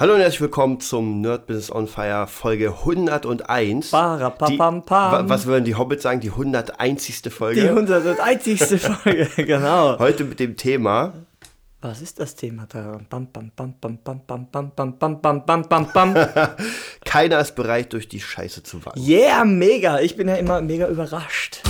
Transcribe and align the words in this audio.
Hallo 0.00 0.14
und 0.14 0.20
herzlich 0.20 0.40
willkommen 0.40 0.80
zum 0.80 1.20
Nerd 1.20 1.46
Business 1.46 1.70
on 1.70 1.86
Fire 1.86 2.26
Folge 2.26 2.70
101. 2.70 3.90
Die, 3.90 3.94
was 5.28 5.44
würden 5.44 5.66
die 5.66 5.74
Hobbits 5.74 6.04
sagen? 6.04 6.20
Die 6.20 6.30
101. 6.30 7.22
Folge? 7.28 7.60
Die 7.60 7.68
101. 7.68 8.82
Folge, 8.82 9.28
genau. 9.44 9.98
Heute 9.98 10.24
mit 10.24 10.40
dem 10.40 10.56
Thema. 10.56 11.12
Was 11.82 12.00
ist 12.00 12.18
das 12.18 12.34
Thema? 12.34 12.66
Keiner 17.04 17.40
ist 17.40 17.54
bereit, 17.54 17.92
durch 17.92 18.08
die 18.08 18.20
Scheiße 18.20 18.62
zu 18.62 18.82
wandern. 18.82 19.06
Yeah, 19.06 19.44
mega. 19.44 20.00
Ich 20.00 20.16
bin 20.16 20.28
ja 20.28 20.36
immer 20.36 20.62
mega 20.62 20.88
überrascht. 20.88 21.60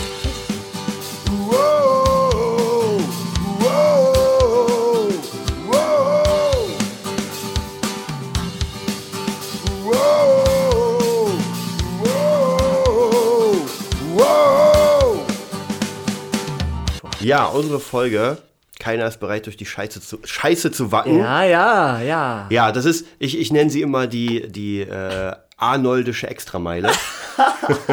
Ja, 17.21 17.47
unsere 17.47 17.81
Folge. 17.81 18.39
Keiner 18.79 19.07
ist 19.07 19.21
bereit, 19.21 19.45
durch 19.45 19.59
die 19.59 19.67
Scheiße 19.67 20.01
zu, 20.01 20.19
Scheiße 20.25 20.73
zu 20.73 20.91
wacken. 20.91 21.19
Ja, 21.19 21.45
ja, 21.45 22.01
ja. 22.01 22.47
Ja, 22.49 22.73
das 22.73 22.87
ist, 22.87 23.07
ich, 23.19 23.39
ich 23.39 23.53
nenne 23.53 23.69
sie 23.69 23.83
immer 23.83 24.07
die, 24.07 24.51
die 24.51 24.81
äh, 24.81 25.33
Arnoldische 25.59 26.29
Extrameile. 26.29 26.91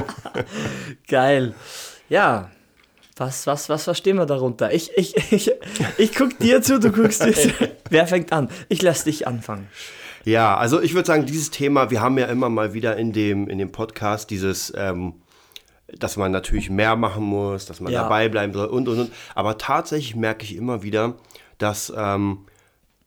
Geil. 1.07 1.53
Ja. 2.07 2.49
Was, 3.17 3.47
was, 3.47 3.67
was 3.67 3.83
verstehen 3.83 4.15
wir 4.15 4.25
darunter? 4.25 4.71
Ich, 4.73 4.91
ich, 4.95 5.15
ich, 5.31 5.51
ich 5.97 6.15
guck 6.15 6.37
dir 6.39 6.61
zu, 6.61 6.79
du 6.79 6.91
guckst 6.91 7.25
dir 7.25 7.33
zu. 7.33 7.49
Wer 7.89 8.07
fängt 8.07 8.31
an? 8.31 8.49
Ich 8.69 8.81
lass 8.81 9.03
dich 9.03 9.27
anfangen. 9.27 9.67
Ja, 10.23 10.55
also 10.55 10.81
ich 10.81 10.93
würde 10.93 11.07
sagen, 11.07 11.25
dieses 11.25 11.51
Thema, 11.51 11.89
wir 11.89 11.99
haben 11.99 12.17
ja 12.17 12.27
immer 12.27 12.49
mal 12.49 12.73
wieder 12.73 12.95
in 12.95 13.11
dem, 13.11 13.49
in 13.49 13.57
dem 13.57 13.71
Podcast 13.71 14.29
dieses, 14.29 14.71
ähm, 14.77 15.15
dass 15.87 16.17
man 16.17 16.31
natürlich 16.31 16.69
mehr 16.69 16.95
machen 16.95 17.23
muss, 17.23 17.65
dass 17.65 17.79
man 17.79 17.91
Ja. 17.93 18.03
dabei 18.03 18.29
bleiben 18.29 18.53
soll 18.53 18.67
und 18.67 18.87
und 18.87 18.99
und. 18.99 19.11
Aber 19.35 19.57
tatsächlich 19.57 20.15
merke 20.15 20.43
ich 20.43 20.55
immer 20.55 20.83
wieder, 20.83 21.15
dass 21.57 21.91
ähm, 21.95 22.39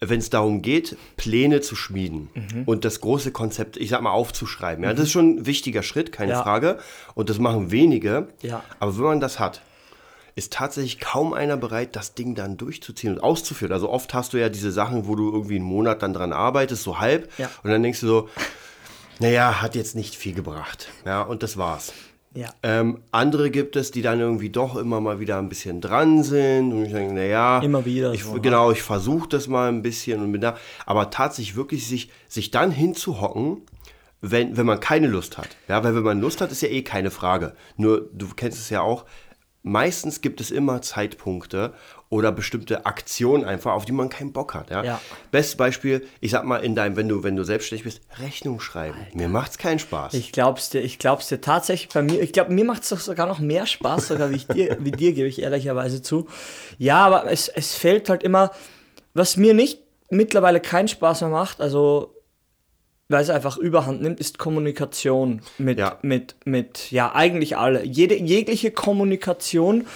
wenn 0.03 0.19
es 0.19 0.31
darum 0.31 0.63
geht, 0.63 0.97
Pläne 1.19 1.61
zu 1.61 1.77
schmieden 1.77 2.31
Mhm. 2.35 2.63
und 2.65 2.87
das 2.87 3.03
große 3.03 3.33
Konzept, 3.33 3.77
ich 3.77 3.91
sag 3.91 4.01
mal, 4.01 4.11
aufzuschreiben, 4.13 4.83
ja, 4.83 4.93
das 4.95 5.05
ist 5.05 5.11
schon 5.13 5.37
ein 5.37 5.47
wichtiger 5.47 5.83
Schritt, 5.83 6.11
keine 6.11 6.33
Ja. 6.33 6.43
Frage. 6.43 6.79
Und 7.15 7.29
das 7.29 7.39
machen 7.39 7.71
wenige. 7.71 8.29
Ja. 8.41 8.63
Aber 8.79 8.97
wenn 8.97 9.05
man 9.05 9.21
das 9.21 9.39
hat, 9.39 9.61
ist 10.37 10.55
tatsächlich 10.55 11.01
kaum 11.01 11.35
einer 11.35 11.59
bereit, 11.59 11.97
das 11.97 12.15
Ding 12.15 12.35
dann 12.35 12.57
durchzuziehen 12.57 13.15
und 13.17 13.21
auszuführen. 13.23 13.73
Also 13.75 13.91
oft 13.91 14.15
hast 14.15 14.33
du 14.33 14.39
ja 14.39 14.49
diese 14.49 14.71
Sachen, 14.73 15.07
wo 15.07 15.17
du 15.17 15.31
irgendwie 15.31 15.57
einen 15.57 15.65
Monat 15.67 16.03
dann 16.03 16.15
dran 16.15 16.33
arbeitest, 16.33 16.83
so 16.83 16.99
halb, 16.99 17.31
Ja. 17.37 17.51
und 17.63 17.71
dann 17.71 17.83
denkst 17.83 18.01
du 18.01 18.07
so, 18.07 18.29
naja, 19.19 19.61
hat 19.61 19.75
jetzt 19.75 19.97
nicht 19.97 20.15
viel 20.15 20.33
gebracht. 20.33 20.89
Ja, 21.05 21.21
und 21.23 21.43
das 21.43 21.59
war's. 21.59 21.93
Ja. 22.35 22.49
Ähm, 22.63 23.03
andere 23.11 23.51
gibt 23.51 23.75
es, 23.75 23.91
die 23.91 24.03
dann 24.03 24.21
irgendwie 24.21 24.51
doch 24.51 24.77
immer 24.77 25.01
mal 25.01 25.19
wieder 25.19 25.39
ein 25.39 25.49
bisschen 25.49 25.81
dran 25.81 26.23
sind 26.23 26.73
und 26.73 26.87
ich 26.87 26.93
denke, 26.93 27.13
naja, 27.15 27.59
Immer 27.61 27.85
wieder 27.85 28.13
Ich, 28.13 28.23
so, 28.23 28.41
genau, 28.41 28.71
ich 28.71 28.83
versuche 28.83 29.29
das 29.29 29.49
mal 29.49 29.69
ein 29.69 29.83
bisschen 29.83 30.23
und 30.23 30.31
bin 30.31 30.41
da. 30.41 30.57
Aber 30.87 31.11
tatsächlich 31.11 31.57
wirklich 31.57 31.89
sich, 31.89 32.11
sich 32.29 32.53
dann 32.53 32.71
hinzuhocken, 32.71 33.63
wenn, 34.21 34.57
wenn 34.57 34.67
man 34.67 34.79
keine 34.79 35.09
Lust 35.09 35.39
hat. 35.39 35.49
Ja, 35.67 35.83
weil 35.83 35.95
wenn 35.97 36.05
man 36.05 36.21
Lust 36.21 36.41
hat, 36.41 36.53
ist 36.53 36.63
ja 36.63 36.69
eh 36.69 36.83
keine 36.83 37.11
Frage. 37.11 37.55
Nur, 37.77 38.09
du 38.13 38.29
kennst 38.37 38.59
es 38.59 38.71
ja 38.71 38.81
auch, 38.81 39.07
meistens 39.63 40.21
gibt 40.21 40.41
es 40.41 40.51
immer 40.53 40.83
Zeitpunkte 40.83 41.75
oder 42.11 42.33
bestimmte 42.33 42.87
Aktionen 42.87 43.45
einfach, 43.45 43.73
auf 43.73 43.85
die 43.85 43.93
man 43.93 44.09
keinen 44.09 44.33
Bock 44.33 44.53
hat. 44.55 44.69
Ja? 44.71 44.83
Ja. 44.83 45.01
Bestes 45.31 45.57
Beispiel, 45.57 46.05
ich 46.21 46.33
sag 46.33 46.45
mal, 46.45 46.57
in 46.59 46.75
deinem, 46.75 46.97
wenn 46.97 47.09
du, 47.09 47.23
wenn 47.23 47.37
du 47.37 47.45
selbstständig 47.45 47.85
bist, 47.85 48.01
Rechnung 48.19 48.59
schreiben. 48.61 48.99
Mir 49.15 49.29
macht's 49.29 49.59
keinen 49.59 49.79
Spaß. 49.79 50.15
Ich 50.15 50.33
glaub's 50.33 50.71
dir, 50.71 50.81
ich 50.81 50.99
glaub's 50.99 51.29
dir 51.29 51.41
tatsächlich 51.41 51.89
bei 51.95 52.03
mir. 52.03 52.21
Ich 52.21 52.33
glaube, 52.33 52.53
mir 52.53 52.65
macht 52.65 52.83
es 52.83 52.89
doch 52.89 52.99
sogar 52.99 53.29
noch 53.29 53.39
mehr 53.39 53.65
Spaß, 53.65 54.09
sogar 54.09 54.31
wie, 54.31 54.37
ich 54.37 54.49
dir, 54.49 54.77
wie 54.85 54.91
dir, 54.91 55.13
gebe 55.13 55.29
ich 55.29 55.41
ehrlicherweise 55.41 56.03
zu. 56.03 56.27
Ja, 56.79 57.07
aber 57.07 57.31
es, 57.31 57.47
es 57.49 57.75
fällt 57.77 58.09
halt 58.11 58.25
immer, 58.25 58.51
was 59.15 59.37
mir 59.37 59.55
nicht 59.55 59.79
mittlerweile 60.11 60.59
keinen 60.61 60.89
Spaß 60.89 61.21
mehr 61.21 61.31
macht, 61.31 61.61
also 61.61 62.17
weil 63.09 63.23
es 63.23 63.31
einfach 63.31 63.57
überhand 63.57 64.03
nimmt, 64.03 64.19
ist 64.21 64.39
Kommunikation 64.39 65.43
mit, 65.59 65.79
Ja. 65.79 65.99
mit, 66.03 66.35
mit, 66.45 66.91
ja, 66.91 67.13
eigentlich 67.15 67.57
alle. 67.57 67.85
Jede, 67.85 68.17
jegliche 68.17 68.71
Kommunikation, 68.73 69.87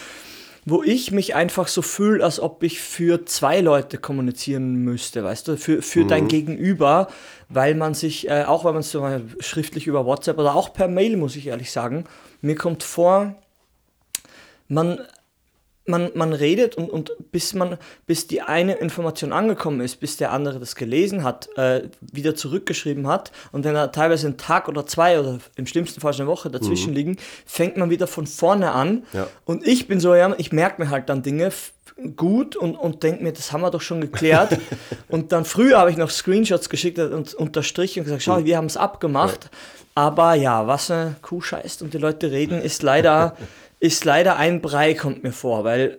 wo 0.65 0.83
ich 0.83 1.11
mich 1.11 1.35
einfach 1.35 1.69
so 1.69 1.83
fühle, 1.83 2.25
als 2.25 2.41
ob 2.41 2.63
ich 2.63 2.81
für 2.81 3.27
zwei 3.27 3.61
Leute 3.61 3.99
kommunizieren 3.99 4.77
müsste, 4.77 5.23
weißt 5.23 5.49
du, 5.49 5.57
für, 5.57 5.83
für 5.83 6.05
dein 6.07 6.29
Gegenüber, 6.29 7.09
weil 7.49 7.75
man 7.75 7.95
sich, 7.95 8.29
äh, 8.29 8.45
auch 8.45 8.65
wenn 8.65 8.73
man 8.73 8.81
es 8.81 8.91
so 8.91 9.01
mal 9.01 9.23
schriftlich 9.41 9.87
über 9.87 10.07
WhatsApp 10.07 10.39
oder 10.39 10.55
auch 10.55 10.73
per 10.73 10.89
Mail, 10.89 11.17
muss 11.17 11.37
ich 11.37 11.49
ehrlich 11.49 11.71
sagen, 11.71 12.05
mir 12.41 12.55
kommt 12.55 12.83
vor, 12.83 13.35
man, 14.69 15.01
man, 15.87 16.11
man 16.15 16.33
redet 16.33 16.77
und, 16.77 16.91
und 16.91 17.13
bis 17.31 17.55
man, 17.55 17.79
bis 18.07 18.27
die 18.27 18.43
eine 18.43 18.75
Information 18.75 19.33
angekommen 19.33 19.81
ist, 19.81 20.01
bis 20.01 20.17
der 20.17 20.33
andere 20.33 20.59
das 20.59 20.77
gelesen 20.77 21.25
hat, 21.25 21.49
äh, 21.57 21.89
wieder 22.01 22.35
zurückgeschrieben 22.35 23.07
hat 23.07 23.33
und 23.53 23.65
wenn 23.65 23.75
da 23.75 23.89
teilweise 23.89 24.29
ein 24.29 24.37
Tag 24.37 24.69
oder 24.69 24.87
zwei 24.87 25.21
oder 25.21 25.39
im 25.57 25.67
schlimmsten 25.67 26.01
Fall 26.01 26.15
eine 26.15 26.27
Woche 26.27 26.51
dazwischen 26.51 26.95
liegen, 26.95 27.17
fängt 27.47 27.77
man 27.77 27.91
wieder 27.91 28.07
von 28.07 28.27
vorne 28.27 28.73
an. 28.73 29.05
Ja. 29.13 29.27
Und 29.45 29.67
ich 29.67 29.89
bin 29.89 30.01
so, 30.01 30.15
ja, 30.15 30.35
ich 30.39 30.53
merke 30.53 30.83
mir 30.83 30.91
halt 30.91 31.09
dann 31.09 31.23
Dinge 31.23 31.51
gut 32.17 32.57
und, 32.57 32.77
und 32.77 33.03
denke 33.03 33.23
mir, 33.23 33.33
das 33.33 33.53
haben 33.53 33.61
wir 33.61 33.71
doch 33.71 33.81
schon 33.81 34.01
geklärt. 34.01 34.59
und 35.09 35.33
dann 35.33 35.45
früher 35.45 35.79
habe 35.79 35.91
ich 35.91 35.97
noch 35.97 36.11
Screenshots 36.11 36.69
geschickt 36.69 36.99
und 36.99 37.35
unterstrichen 37.35 38.01
und 38.01 38.05
gesagt, 38.05 38.23
schau, 38.23 38.45
wir 38.45 38.57
haben 38.57 38.67
es 38.67 38.77
abgemacht. 38.77 39.51
Aber 39.95 40.35
ja, 40.35 40.67
was 40.67 40.91
eine 40.91 41.15
Kuh 41.23 41.41
scheißt 41.41 41.83
und 41.83 41.95
die 41.95 41.99
Leute 41.99 42.33
reden, 42.33 42.61
ist 42.61 42.83
leider, 42.83 43.37
ist 43.85 44.07
leider 44.07 44.37
ein 44.37 44.63
Brei, 44.63 44.95
kommt 44.95 45.23
mir 45.23 45.33
vor, 45.33 45.63
weil 45.63 45.99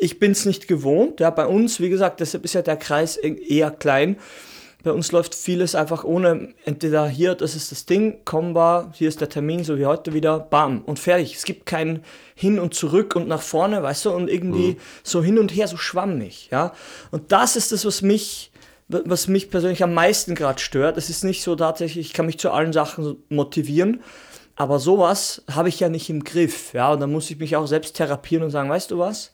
ich 0.00 0.18
bin 0.18 0.32
es 0.32 0.46
nicht 0.46 0.68
gewohnt. 0.68 1.20
Ja, 1.20 1.28
bei 1.28 1.46
uns, 1.46 1.78
wie 1.78 1.90
gesagt, 1.90 2.20
deshalb 2.20 2.46
ist 2.46 2.54
ja 2.54 2.62
der 2.62 2.78
Kreis 2.78 3.18
e- 3.22 3.36
eher 3.46 3.70
klein. 3.70 4.16
Bei 4.82 4.92
uns 4.92 5.12
läuft 5.12 5.34
vieles 5.34 5.74
einfach 5.74 6.04
ohne, 6.04 6.54
entweder 6.64 7.06
hier, 7.06 7.34
das 7.34 7.54
ist 7.54 7.70
das 7.70 7.84
Ding, 7.84 8.20
wir, 8.24 8.90
hier 8.94 9.08
ist 9.08 9.20
der 9.20 9.28
Termin, 9.28 9.62
so 9.62 9.76
wie 9.76 9.84
heute 9.84 10.14
wieder, 10.14 10.38
bam, 10.38 10.80
und 10.80 10.98
fertig. 10.98 11.36
Es 11.36 11.44
gibt 11.44 11.66
kein 11.66 12.02
Hin 12.34 12.58
und 12.58 12.72
Zurück 12.72 13.14
und 13.14 13.28
nach 13.28 13.42
vorne, 13.42 13.82
weißt 13.82 14.06
du, 14.06 14.12
und 14.12 14.30
irgendwie 14.30 14.78
so 15.02 15.22
hin 15.22 15.38
und 15.38 15.54
her, 15.54 15.68
so 15.68 15.76
schwammig, 15.76 16.48
ja. 16.50 16.72
Und 17.10 17.30
das 17.32 17.56
ist 17.56 17.72
das, 17.72 17.84
was 17.84 18.00
mich, 18.00 18.50
was 18.88 19.28
mich 19.28 19.50
persönlich 19.50 19.82
am 19.82 19.92
meisten 19.92 20.34
gerade 20.34 20.58
stört. 20.58 20.96
Es 20.96 21.10
ist 21.10 21.24
nicht 21.24 21.42
so 21.42 21.54
tatsächlich, 21.54 22.06
ich 22.06 22.12
kann 22.14 22.24
mich 22.24 22.38
zu 22.38 22.50
allen 22.50 22.72
Sachen 22.72 23.22
motivieren, 23.28 24.00
aber 24.60 24.78
sowas 24.78 25.42
habe 25.50 25.70
ich 25.70 25.80
ja 25.80 25.88
nicht 25.88 26.10
im 26.10 26.22
Griff, 26.22 26.74
ja, 26.74 26.92
und 26.92 27.00
dann 27.00 27.10
muss 27.10 27.30
ich 27.30 27.38
mich 27.38 27.56
auch 27.56 27.64
selbst 27.64 27.96
therapieren 27.96 28.44
und 28.44 28.50
sagen, 28.50 28.68
weißt 28.68 28.90
du 28.90 28.98
was, 28.98 29.32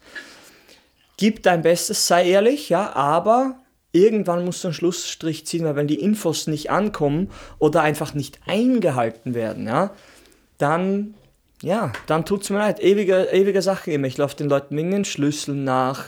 gib 1.17 1.43
dein 1.43 1.63
Bestes, 1.63 2.07
sei 2.07 2.29
ehrlich, 2.29 2.69
ja, 2.69 2.95
aber 2.95 3.59
irgendwann 3.91 4.45
musst 4.45 4.63
du 4.63 4.69
einen 4.69 4.73
Schlussstrich 4.73 5.45
ziehen, 5.45 5.65
weil 5.65 5.75
wenn 5.75 5.87
die 5.87 5.99
Infos 5.99 6.47
nicht 6.47 6.71
ankommen 6.71 7.29
oder 7.59 7.81
einfach 7.81 8.13
nicht 8.13 8.39
eingehalten 8.45 9.33
werden, 9.33 9.67
ja, 9.67 9.91
dann, 10.59 11.13
ja, 11.61 11.91
dann 12.05 12.23
tut's 12.23 12.49
mir 12.49 12.59
leid. 12.59 12.81
Ewige, 12.81 13.27
ewige 13.29 13.61
Sache 13.61 13.91
immer. 13.91 14.07
Ich 14.07 14.17
laufe 14.17 14.37
den 14.37 14.47
Leuten 14.47 14.77
wegen 14.77 14.91
den 14.91 15.03
Schlüsseln 15.03 15.65
nach 15.65 16.05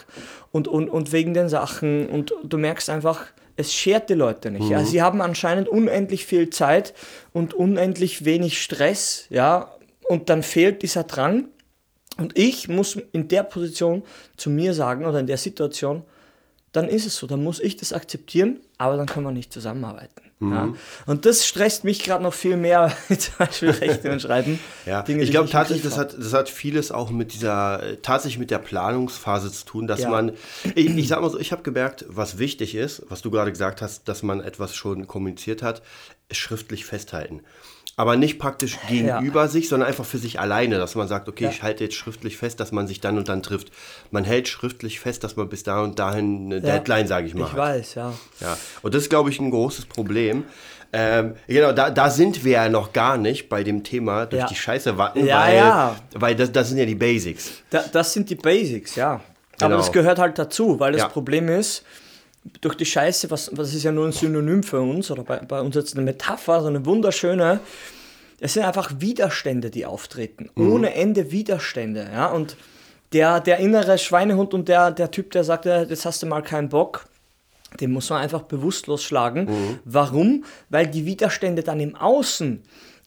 und, 0.50 0.66
und, 0.66 0.88
und 0.88 1.12
wegen 1.12 1.34
den 1.34 1.50
Sachen 1.50 2.08
und 2.08 2.32
du 2.42 2.56
merkst 2.56 2.88
einfach, 2.88 3.26
es 3.56 3.74
schert 3.74 4.10
die 4.10 4.14
Leute 4.14 4.50
nicht. 4.50 4.68
Ja. 4.68 4.84
Sie 4.84 5.02
haben 5.02 5.20
anscheinend 5.20 5.68
unendlich 5.68 6.26
viel 6.26 6.50
Zeit 6.50 6.94
und 7.32 7.54
unendlich 7.54 8.24
wenig 8.24 8.62
Stress, 8.62 9.26
ja, 9.30 9.72
und 10.08 10.28
dann 10.28 10.42
fehlt 10.42 10.82
dieser 10.82 11.04
Drang. 11.04 11.48
Und 12.18 12.36
ich 12.36 12.68
muss 12.68 12.96
in 13.12 13.28
der 13.28 13.44
Position 13.44 14.02
zu 14.36 14.50
mir 14.50 14.74
sagen 14.74 15.06
oder 15.06 15.20
in 15.20 15.26
der 15.26 15.38
Situation, 15.38 16.02
dann 16.72 16.88
ist 16.88 17.06
es 17.06 17.16
so, 17.16 17.26
dann 17.26 17.42
muss 17.42 17.60
ich 17.60 17.76
das 17.76 17.92
akzeptieren, 17.92 18.60
aber 18.78 18.96
dann 18.96 19.06
können 19.06 19.26
wir 19.26 19.32
nicht 19.32 19.52
zusammenarbeiten. 19.52 20.20
Ja? 20.40 20.72
Und 21.04 21.26
das 21.26 21.46
stresst 21.46 21.84
mich 21.84 22.02
gerade 22.02 22.22
noch 22.22 22.32
viel 22.32 22.56
mehr, 22.56 22.92
zum 23.08 23.34
Beispiel 23.38 23.70
Rechte 23.70 24.10
und 24.10 24.22
Schreiben. 24.22 24.58
Ja, 24.86 25.02
Dinge, 25.02 25.22
ich 25.22 25.30
glaube 25.30 25.50
tatsächlich, 25.50 25.84
das 25.84 25.98
hat, 25.98 26.16
das 26.18 26.32
hat 26.32 26.48
vieles 26.48 26.92
auch 26.92 27.10
mit 27.10 27.34
dieser, 27.34 27.82
äh, 27.82 27.96
tatsächlich 27.98 28.38
mit 28.38 28.50
der 28.50 28.58
Planungsphase 28.58 29.52
zu 29.52 29.66
tun, 29.66 29.86
dass 29.86 30.00
Ja. 30.00 30.08
man, 30.10 30.32
ich, 30.74 30.96
ich 30.96 31.08
sag 31.08 31.20
mal 31.20 31.28
so, 31.30 31.38
ich 31.38 31.52
habe 31.52 31.62
gemerkt, 31.62 32.06
was 32.08 32.38
wichtig 32.38 32.74
ist, 32.74 33.02
was 33.08 33.20
du 33.20 33.30
gerade 33.30 33.50
gesagt 33.50 33.82
hast, 33.82 34.08
dass 34.08 34.22
man 34.22 34.40
etwas 34.40 34.74
schon 34.74 35.06
kommuniziert 35.06 35.62
hat, 35.62 35.82
schriftlich 36.30 36.86
festhalten. 36.86 37.42
Aber 37.96 38.16
nicht 38.16 38.38
praktisch 38.38 38.78
gegenüber 38.88 39.48
sich, 39.48 39.68
sondern 39.68 39.88
einfach 39.88 40.06
für 40.06 40.16
sich 40.16 40.40
alleine, 40.40 40.78
dass 40.78 40.94
man 40.94 41.06
sagt, 41.06 41.28
okay, 41.28 41.44
Ja. 41.44 41.50
ich 41.50 41.62
halte 41.62 41.84
jetzt 41.84 41.96
schriftlich 41.96 42.36
fest, 42.38 42.58
dass 42.58 42.72
man 42.72 42.86
sich 42.86 43.00
dann 43.00 43.18
und 43.18 43.28
dann 43.28 43.42
trifft. 43.42 43.70
Man 44.10 44.24
hält 44.24 44.48
schriftlich 44.48 45.00
fest, 45.00 45.22
dass 45.22 45.36
man 45.36 45.48
bis 45.50 45.64
da 45.64 45.82
und 45.82 45.98
dahin 45.98 46.46
eine 46.46 46.54
Ja. 46.66 46.78
Deadline, 46.78 47.06
sage 47.06 47.26
ich 47.26 47.34
mal. 47.34 47.44
Ich 47.46 47.52
hat. 47.52 47.58
weiß, 47.58 47.94
ja. 47.96 48.12
Ja, 48.40 48.56
und 48.82 48.94
das 48.94 49.02
ist, 49.02 49.10
glaube 49.10 49.28
ich, 49.30 49.38
ein 49.38 49.50
großes 49.50 49.84
Problem. 49.86 50.44
Ähm, 50.92 51.34
genau, 51.46 51.72
da, 51.72 51.90
da 51.90 52.10
sind 52.10 52.42
wir 52.44 52.52
ja 52.52 52.68
noch 52.68 52.92
gar 52.92 53.16
nicht 53.16 53.48
bei 53.48 53.62
dem 53.62 53.84
Thema 53.84 54.26
durch 54.26 54.40
Ja. 54.42 54.48
die 54.48 54.56
Scheiße 54.56 54.96
watten, 54.98 55.24
Ja, 55.26 55.40
weil, 55.42 55.56
ja. 55.56 55.96
weil 56.14 56.34
das, 56.34 56.50
das 56.52 56.68
sind 56.68 56.78
ja 56.78 56.86
die 56.86 56.94
Basics. 56.96 57.50
Da, 57.70 57.84
das 57.92 58.12
sind 58.12 58.28
die 58.30 58.34
Basics, 58.34 58.96
ja. 58.96 59.20
Genau. 59.58 59.66
Aber 59.66 59.76
das 59.76 59.92
gehört 59.92 60.18
halt 60.18 60.38
dazu, 60.38 60.80
weil 60.80 60.92
das 60.92 61.02
Ja. 61.02 61.08
Problem 61.08 61.48
ist, 61.48 61.84
durch 62.60 62.74
die 62.74 62.86
Scheiße, 62.86 63.30
was, 63.30 63.50
was 63.56 63.74
ist 63.74 63.82
ja 63.82 63.92
nur 63.92 64.06
ein 64.06 64.12
Synonym 64.12 64.62
für 64.62 64.80
uns, 64.80 65.10
oder 65.10 65.24
bei, 65.24 65.38
bei 65.38 65.60
uns 65.60 65.74
jetzt 65.74 65.94
eine 65.94 66.04
Metapher, 66.04 66.62
so 66.62 66.68
eine 66.68 66.84
wunderschöne, 66.86 67.60
es 68.40 68.54
sind 68.54 68.64
einfach 68.64 68.90
Widerstände, 68.98 69.70
die 69.70 69.84
auftreten. 69.84 70.50
Ohne 70.56 70.94
Ende 70.94 71.30
Widerstände, 71.30 72.08
ja, 72.12 72.26
und 72.26 72.56
der, 73.12 73.40
der 73.40 73.58
innere 73.58 73.98
Schweinehund 73.98 74.54
und 74.54 74.68
der, 74.68 74.90
der 74.90 75.10
Typ, 75.10 75.32
der 75.32 75.44
sagt, 75.44 75.66
jetzt 75.66 76.06
hast 76.06 76.22
du 76.22 76.26
mal 76.26 76.42
keinen 76.42 76.68
Bock, 76.68 77.06
den 77.80 77.92
muss 77.92 78.08
man 78.10 78.22
einfach 78.22 78.42
bewusstlos 78.42 79.02
schlagen. 79.02 79.80
Warum? 79.84 80.44
Weil 80.70 80.86
die 80.86 81.06
Widerstände 81.06 81.62
dann 81.62 81.80
im 81.80 81.96
Außen 81.96 82.62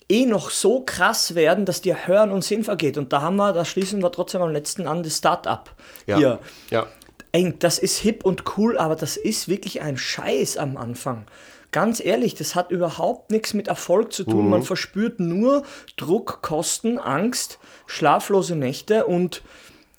eh 0.09 0.25
noch 0.25 0.49
so 0.49 0.81
krass 0.81 1.35
werden, 1.35 1.65
dass 1.65 1.81
dir 1.81 2.07
Hören 2.07 2.31
und 2.31 2.43
Sinn 2.43 2.63
vergeht. 2.63 2.97
Und 2.97 3.13
da 3.13 3.21
haben 3.21 3.35
wir, 3.37 3.53
da 3.53 3.65
schließen 3.65 4.01
wir 4.01 4.11
trotzdem 4.11 4.41
am 4.41 4.51
letzten 4.51 4.87
an, 4.87 5.03
das 5.03 5.17
Start-up. 5.17 5.71
Ja. 6.05 6.17
Hier. 6.17 6.39
Ja. 6.69 6.87
Ey, 7.33 7.53
das 7.57 7.79
ist 7.79 7.97
hip 7.97 8.23
und 8.23 8.57
cool, 8.57 8.77
aber 8.77 8.95
das 8.95 9.17
ist 9.17 9.47
wirklich 9.47 9.81
ein 9.81 9.97
Scheiß 9.97 10.57
am 10.57 10.77
Anfang. 10.77 11.25
Ganz 11.71 11.99
ehrlich, 11.99 12.35
das 12.35 12.53
hat 12.53 12.69
überhaupt 12.69 13.31
nichts 13.31 13.55
mit 13.55 13.67
Erfolg 13.67 14.13
zu 14.13 14.23
tun. 14.23 14.45
Mhm. 14.45 14.49
Man 14.51 14.63
verspürt 14.63 15.19
nur 15.19 15.63
Druck, 15.97 16.43
Kosten, 16.43 16.99
Angst, 16.99 17.57
schlaflose 17.87 18.55
Nächte 18.55 19.05
und 19.07 19.41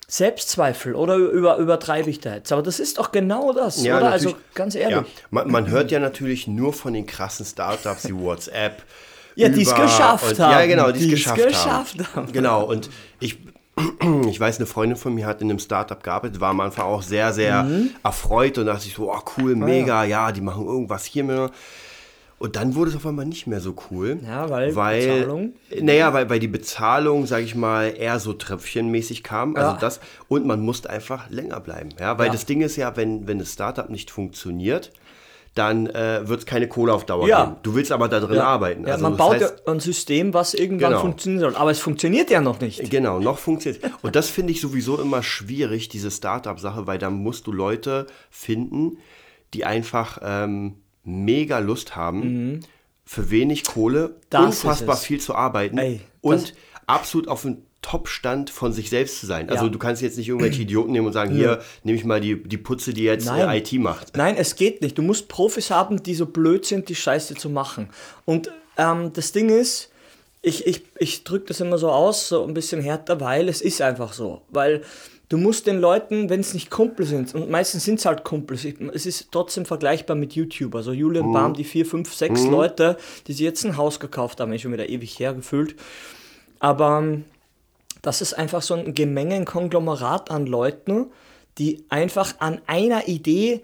Selbstzweifel 0.07 0.95
oder 0.95 1.15
über, 1.17 1.57
übertreibe 1.57 2.09
ich 2.09 2.21
da 2.21 2.35
jetzt. 2.35 2.53
Aber 2.53 2.61
das 2.61 2.79
ist 2.79 2.99
doch 2.99 3.11
genau 3.11 3.51
das, 3.51 3.83
Ja, 3.83 3.97
oder? 3.97 4.11
Also 4.11 4.35
ganz 4.53 4.75
ehrlich. 4.75 4.95
Ja. 4.97 5.05
Man, 5.31 5.51
man 5.51 5.69
hört 5.69 5.91
ja 5.91 5.99
natürlich 5.99 6.47
nur 6.47 6.71
von 6.71 6.93
den 6.93 7.05
krassen 7.05 7.45
Startups 7.45 8.07
wie 8.07 8.15
WhatsApp. 8.15 8.83
Ja, 9.35 9.49
die 9.49 9.63
es 9.63 9.75
geschafft 9.75 10.31
und, 10.31 10.39
haben. 10.39 10.51
Ja, 10.51 10.65
genau, 10.65 10.91
die 10.91 10.99
es 10.99 11.07
Die 11.07 11.13
es 11.13 11.19
geschafft, 11.33 11.47
geschafft 11.97 12.15
haben. 12.15 12.31
Genau, 12.31 12.63
und 12.63 12.89
ich, 13.19 13.39
ich 14.29 14.39
weiß, 14.39 14.57
eine 14.57 14.65
Freundin 14.65 14.97
von 14.97 15.13
mir 15.15 15.25
hat 15.25 15.41
in 15.41 15.49
einem 15.49 15.59
Startup 15.59 16.01
gearbeitet, 16.01 16.39
war 16.41 16.49
am 16.51 16.59
Anfang 16.59 16.85
auch 16.85 17.01
sehr, 17.01 17.33
sehr 17.33 17.63
Mhm. 17.63 17.89
erfreut 18.03 18.57
und 18.57 18.65
dachte 18.67 18.83
sich 18.83 18.93
so, 18.93 19.11
oh 19.11 19.19
cool, 19.37 19.55
mega, 19.55 20.03
ja. 20.03 20.31
die 20.31 20.41
machen 20.41 20.65
irgendwas 20.65 21.05
hier 21.05 21.23
mit. 21.23 21.51
Und 22.37 22.57
dann 22.57 22.75
wurde 22.75 22.89
es 22.91 22.97
auf 22.97 23.05
einmal 23.05 23.25
nicht 23.25 23.47
mehr 23.47 23.61
so 23.61 23.75
cool. 23.89 24.19
Ja, 24.25 24.49
weil 24.49 24.75
weil 24.75 24.99
Bezahlung? 25.19 25.53
Naja, 25.81 26.13
weil, 26.13 26.29
weil 26.29 26.39
die 26.39 26.49
Bezahlung, 26.49 27.25
sage 27.27 27.45
ich 27.45 27.55
mal, 27.55 27.93
eher 27.97 28.19
so 28.19 28.33
tröpfchenmäßig 28.33 29.23
kam. 29.23 29.55
Also 29.55 29.71
Ja. 29.71 29.77
das, 29.77 30.01
und 30.27 30.45
man 30.45 30.59
musste 30.59 30.89
einfach 30.89 31.29
länger 31.29 31.61
bleiben. 31.61 31.89
Ja, 31.97 32.17
weil 32.17 32.27
Ja. 32.27 32.31
das 32.33 32.45
Ding 32.45 32.59
ist 32.61 32.75
ja, 32.75 32.97
wenn, 32.97 33.25
wenn 33.25 33.39
das 33.39 33.53
Startup 33.53 33.89
nicht 33.89 34.11
funktioniert, 34.11 34.91
dann 35.55 35.87
äh, 35.87 36.27
wird 36.27 36.41
es 36.41 36.45
keine 36.45 36.67
Kohle 36.67 36.93
auf 36.93 37.05
Dauer 37.05 37.27
Ja. 37.27 37.45
geben. 37.45 37.55
Du 37.63 37.75
willst 37.75 37.91
aber 37.91 38.07
da 38.09 38.19
drin 38.19 38.39
arbeiten. 38.39 38.85
Ja, 38.85 38.93
Also 38.93 39.03
man 39.03 39.17
baut 39.17 39.35
heißt, 39.35 39.63
ja 39.65 39.71
ein 39.71 39.79
System, 39.79 40.33
was 40.33 40.53
irgendwann 40.53 40.91
Genau. 40.91 41.01
funktionieren 41.01 41.39
soll. 41.41 41.55
Aber 41.55 41.71
es 41.71 41.79
funktioniert 41.79 42.29
ja 42.29 42.41
noch 42.41 42.59
nicht. 42.59 42.89
Genau, 42.91 43.19
noch 43.19 43.37
funktioniert. 43.39 43.81
Und 44.01 44.15
das 44.17 44.29
finde 44.29 44.51
ich 44.51 44.59
sowieso 44.61 44.99
immer 45.01 45.23
schwierig, 45.23 45.87
diese 45.89 46.11
Startup-Sache, 46.11 46.87
weil 46.87 46.97
da 46.99 47.09
musst 47.09 47.47
du 47.47 47.51
Leute 47.53 48.05
finden, 48.29 48.97
die 49.53 49.63
einfach 49.65 50.19
ähm, 50.21 50.75
mega 51.05 51.59
Lust 51.59 51.95
haben, 51.95 52.59
für 53.05 53.29
wenig 53.29 53.63
Kohle 53.63 54.09
Mhm. 54.09 54.13
Das 54.31 54.45
unfassbar 54.63 54.97
viel 54.97 55.21
zu 55.21 55.35
arbeiten 55.35 55.77
Ey, 55.77 56.01
und 56.21 56.53
absolut 56.87 57.27
auf 57.29 57.43
dem 57.43 57.59
Top-Stand 57.85 58.49
von 58.49 58.73
sich 58.73 58.89
selbst 58.89 59.19
zu 59.19 59.27
sein. 59.27 59.47
Also 59.47 59.65
Ja. 59.65 59.69
du 59.69 59.77
kannst 59.77 60.01
jetzt 60.01 60.17
nicht 60.17 60.27
irgendwelche 60.27 60.63
Idioten 60.63 60.91
nehmen 60.91 61.05
und 61.05 61.13
sagen, 61.13 61.35
hier, 61.35 61.61
nehme 61.83 61.95
ich 61.95 62.03
mal 62.03 62.19
die, 62.19 62.41
die 62.41 62.57
Putze, 62.57 62.95
die 62.95 63.03
jetzt 63.03 63.27
Nein. 63.27 63.47
äh, 63.47 63.59
IT 63.59 63.73
macht. 63.73 64.17
Nein, 64.17 64.35
es 64.37 64.55
geht 64.55 64.81
nicht. 64.81 64.97
Du 64.97 65.03
musst 65.03 65.27
Profis 65.27 65.69
haben, 65.69 66.01
die 66.01 66.15
so 66.15 66.25
blöd 66.25 66.65
sind, 66.65 66.89
die 66.89 66.95
Scheiße 66.95 67.35
zu 67.35 67.47
machen. 67.47 67.89
Und 68.25 68.49
ähm, 68.77 69.13
das 69.13 69.33
Ding 69.33 69.49
ist, 69.49 69.91
ich, 70.41 70.65
ich, 70.65 70.81
ich 70.97 71.23
drücke 71.23 71.45
das 71.49 71.59
immer 71.61 71.77
so 71.77 71.91
aus, 71.91 72.27
so 72.27 72.43
ein 72.43 72.55
bisschen 72.55 72.81
härter, 72.81 73.21
weil 73.21 73.47
es 73.49 73.61
ist 73.61 73.79
einfach 73.83 74.13
so. 74.13 74.41
Weil 74.49 74.81
du 75.29 75.37
musst 75.37 75.67
den 75.67 75.79
Leuten, 75.79 76.27
wenn 76.31 76.39
es 76.39 76.55
nicht 76.55 76.71
Kumpel 76.71 77.05
sind, 77.05 77.35
und 77.35 77.51
meistens 77.51 77.85
sind 77.85 77.99
es 77.99 78.05
halt 78.07 78.23
Kumpels, 78.23 78.65
es 78.95 79.05
ist 79.05 79.27
trotzdem 79.31 79.65
vergleichbar 79.65 80.15
mit 80.15 80.33
YouTube. 80.33 80.73
Also 80.73 80.91
Julian 80.91 81.31
Baum, 81.31 81.53
die 81.53 81.63
vier, 81.63 81.85
fünf, 81.85 82.11
sechs 82.15 82.45
Leute, 82.45 82.97
die 83.27 83.33
sich 83.33 83.41
jetzt 83.41 83.63
ein 83.63 83.77
Haus 83.77 83.99
gekauft 83.99 84.39
haben, 84.39 84.51
ist 84.53 84.61
schon 84.63 84.73
wieder 84.73 84.89
ewig 84.89 85.19
hergefühlt. 85.19 85.75
Aber 86.59 86.97
ähm, 87.03 87.25
das 88.05 88.21
ist 88.21 88.33
einfach 88.33 88.61
so 88.61 88.75
ein 88.75 88.93
Gemenge, 88.93 89.35
ein 89.35 89.45
Konglomerat 89.45 90.29
an 90.29 90.45
Leuten, 90.45 91.07
die 91.57 91.85
einfach 91.89 92.35
an 92.39 92.61
einer 92.67 93.07
Idee 93.07 93.63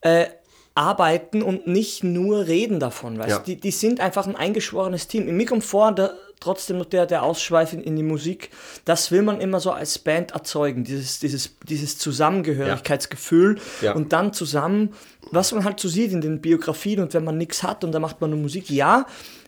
äh, 0.00 0.26
arbeiten 0.74 1.42
und 1.42 1.66
nicht 1.66 2.02
nur 2.02 2.46
reden 2.46 2.80
davon. 2.80 3.18
Weißt? 3.18 3.28
Ja. 3.30 3.38
Die, 3.40 3.56
die 3.56 3.72
sind 3.72 4.00
einfach 4.00 4.26
ein 4.26 4.36
eingeschworenes 4.36 5.08
Team. 5.08 5.26
Mir 5.36 5.44
kommt 5.44 5.64
vor, 5.64 5.92
der, 5.92 6.14
trotzdem 6.40 6.78
noch 6.78 6.86
der, 6.86 7.04
der 7.04 7.24
Ausschweif 7.24 7.72
in, 7.74 7.82
in 7.82 7.96
die 7.96 8.02
Musik, 8.02 8.50
das 8.86 9.10
will 9.10 9.22
man 9.22 9.40
immer 9.40 9.60
so 9.60 9.72
als 9.72 9.98
Band 9.98 10.30
erzeugen, 10.30 10.84
dieses, 10.84 11.18
dieses, 11.18 11.56
dieses 11.68 11.98
Zusammengehörigkeitsgefühl 11.98 13.58
Ja. 13.82 13.92
und 13.94 14.12
dann 14.12 14.32
zusammen, 14.32 14.94
was 15.30 15.52
man 15.52 15.64
halt 15.64 15.78
so 15.80 15.88
sieht 15.88 16.12
in 16.12 16.20
den 16.20 16.40
Biografien 16.40 17.00
und 17.00 17.12
wenn 17.12 17.24
man 17.24 17.36
nichts 17.36 17.62
hat 17.62 17.84
und 17.84 17.92
da 17.92 17.98
macht 17.98 18.20
man 18.20 18.30
nur 18.30 18.38
Musik, 18.38 18.70
ja, 18.70 19.06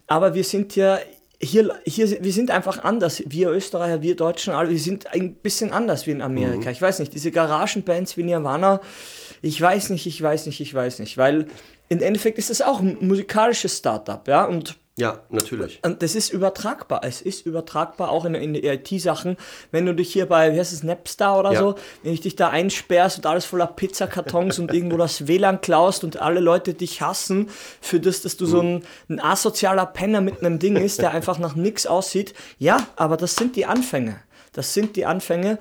aber 0.08 0.34
wir 0.34 0.44
sind 0.44 0.76
ja 0.76 0.98
hier, 1.42 1.74
hier, 1.84 2.22
wir 2.22 2.32
sind 2.32 2.50
einfach 2.50 2.84
anders. 2.84 3.22
Wir 3.26 3.50
Österreicher, 3.50 4.02
wir 4.02 4.14
Deutschen, 4.14 4.52
alle, 4.52 4.70
wir 4.70 4.78
sind 4.78 5.12
ein 5.12 5.34
bisschen 5.34 5.72
anders 5.72 6.06
wie 6.06 6.10
in 6.10 6.22
Amerika. 6.22 6.66
Mhm. 6.66 6.72
Ich 6.72 6.82
weiß 6.82 6.98
nicht, 6.98 7.14
diese 7.14 7.30
Garagenbands 7.30 8.16
wie 8.16 8.22
Nirvana, 8.22 8.80
ich 9.42 9.60
weiß 9.60 9.90
nicht, 9.90 10.06
ich 10.06 10.20
weiß 10.20 10.46
nicht, 10.46 10.60
ich 10.60 10.74
weiß 10.74 10.98
nicht, 10.98 11.16
weil 11.16 11.46
im 11.88 12.00
Endeffekt 12.00 12.38
ist 12.38 12.50
es 12.50 12.60
auch 12.60 12.80
ein 12.80 12.98
musikalisches 13.00 13.78
Startup, 13.78 14.26
ja, 14.28 14.44
und 14.44 14.76
Ja, 15.00 15.20
natürlich. 15.30 15.80
und 15.84 16.02
das 16.02 16.14
ist 16.14 16.30
übertragbar. 16.32 17.00
Es 17.02 17.20
ist 17.22 17.44
übertragbar, 17.46 18.10
auch 18.10 18.24
in, 18.24 18.34
in 18.34 18.54
die 18.54 18.64
IT-Sachen. 18.66 19.36
Wenn 19.72 19.86
du 19.86 19.94
dich 19.94 20.12
hier 20.12 20.26
bei, 20.26 20.54
wie 20.54 20.58
heißt 20.60 20.72
es, 20.72 20.82
Napstar 20.82 21.38
oder 21.40 21.52
Ja. 21.52 21.60
so, 21.60 21.74
wenn 22.02 22.12
ich 22.12 22.20
dich 22.20 22.36
da 22.36 22.50
einsperrst 22.50 23.18
und 23.18 23.26
alles 23.26 23.44
voller 23.46 23.66
Pizzakartons 23.66 24.58
und 24.58 24.72
irgendwo 24.72 24.96
das 24.96 25.26
WLAN 25.26 25.60
klaust 25.60 26.04
und 26.04 26.20
alle 26.20 26.40
Leute 26.40 26.74
dich 26.74 27.00
hassen, 27.02 27.48
für 27.80 27.98
das, 27.98 28.20
dass 28.22 28.36
du 28.36 28.46
so 28.46 28.60
ein, 28.60 28.84
ein 29.08 29.20
asozialer 29.20 29.86
Penner 29.86 30.20
mit 30.20 30.40
einem 30.40 30.58
Ding 30.58 30.76
ist, 30.76 31.00
der 31.00 31.10
einfach 31.12 31.38
nach 31.38 31.54
nichts 31.56 31.86
aussieht. 31.86 32.34
Ja, 32.58 32.86
aber 32.96 33.16
das 33.16 33.34
sind 33.36 33.56
die 33.56 33.66
Anfänge. 33.66 34.20
Das 34.52 34.74
sind 34.74 34.96
die 34.96 35.06
Anfänge. 35.06 35.58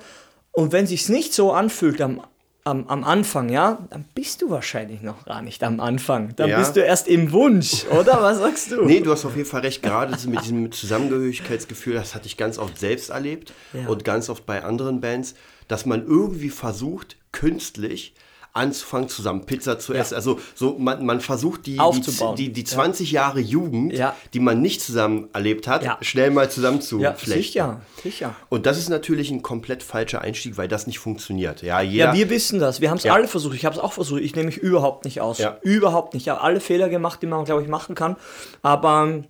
Und 0.52 0.72
wenn 0.72 0.86
sich's 0.86 1.08
nicht 1.08 1.32
so 1.32 1.52
anfühlt 1.52 2.00
am, 2.00 2.20
am, 2.64 2.86
am 2.88 3.04
Anfang, 3.04 3.48
ja, 3.48 3.78
dann 3.90 4.04
bist 4.14 4.42
du 4.42 4.50
wahrscheinlich 4.50 5.00
noch 5.02 5.24
gar 5.24 5.40
nicht 5.42 5.62
am 5.64 5.80
Anfang. 5.80 6.34
Dann 6.36 6.50
Ja. 6.50 6.58
bist 6.58 6.76
du 6.76 6.80
erst 6.80 7.08
im 7.08 7.32
Wunsch, 7.32 7.86
oder? 7.90 8.20
Was 8.22 8.38
sagst 8.38 8.70
du? 8.72 8.84
Nee, 8.84 9.00
du 9.00 9.10
hast 9.10 9.24
auf 9.24 9.34
jeden 9.36 9.48
Fall 9.48 9.62
recht. 9.62 9.82
Gerade 9.82 10.14
mit 10.28 10.42
diesem 10.42 10.70
Zusammengehörigkeitsgefühl, 10.70 11.94
das 11.94 12.14
hatte 12.14 12.26
ich 12.26 12.36
ganz 12.36 12.58
oft 12.58 12.78
selbst 12.78 13.10
erlebt 13.10 13.52
Ja. 13.72 13.88
und 13.88 14.04
ganz 14.04 14.28
oft 14.28 14.44
bei 14.46 14.62
anderen 14.64 15.00
Bands, 15.00 15.34
dass 15.68 15.86
man 15.86 16.04
irgendwie 16.06 16.50
versucht, 16.50 17.16
künstlich 17.32 18.14
anzufangen, 18.52 19.08
zusammen 19.08 19.46
Pizza 19.46 19.78
zu 19.78 19.94
essen. 19.94 20.14
Also 20.14 20.40
so, 20.54 20.76
man, 20.78 21.04
man 21.06 21.20
versucht 21.20 21.66
die, 21.66 21.78
Aufzubauen. 21.78 22.36
die, 22.36 22.46
die, 22.46 22.52
die 22.52 22.64
20 22.64 23.12
Jahre 23.12 23.40
Jugend, 23.40 23.92
Ja. 23.92 24.16
die 24.34 24.40
man 24.40 24.60
nicht 24.60 24.80
zusammen 24.82 25.28
erlebt 25.32 25.68
hat, 25.68 25.84
Ja. 25.84 25.98
schnell 26.00 26.30
mal 26.30 26.50
zusammen 26.50 26.78
ja, 26.98 27.14
zu 27.14 27.24
flechten. 27.24 27.42
sicher, 27.42 27.80
sicher. 28.02 28.34
Und 28.48 28.66
das 28.66 28.78
ist 28.78 28.88
natürlich 28.88 29.30
ein 29.30 29.42
komplett 29.42 29.82
falscher 29.82 30.20
Einstieg, 30.22 30.56
weil 30.58 30.68
das 30.68 30.86
nicht 30.86 30.98
funktioniert. 30.98 31.62
Ja, 31.62 31.80
jeder, 31.80 32.06
Ja, 32.06 32.14
wir 32.14 32.28
wissen 32.30 32.58
das. 32.58 32.80
Wir 32.80 32.90
haben 32.90 32.98
es 32.98 33.04
Ja. 33.04 33.14
alle 33.14 33.28
versucht. 33.28 33.54
Ich 33.54 33.64
habe 33.64 33.74
es 33.76 33.80
auch 33.80 33.92
versucht. 33.92 34.20
Ich 34.22 34.34
nehme 34.34 34.46
mich 34.46 34.56
überhaupt 34.58 35.04
nicht 35.04 35.20
aus. 35.20 35.38
Ja. 35.38 35.58
Überhaupt 35.62 36.14
nicht. 36.14 36.24
Ich 36.24 36.28
habe 36.28 36.40
alle 36.40 36.60
Fehler 36.60 36.88
gemacht, 36.88 37.22
die 37.22 37.26
man, 37.26 37.44
glaube 37.44 37.62
ich, 37.62 37.68
machen 37.68 37.94
kann. 37.94 38.16
Aber 38.62 39.04
ähm, 39.06 39.24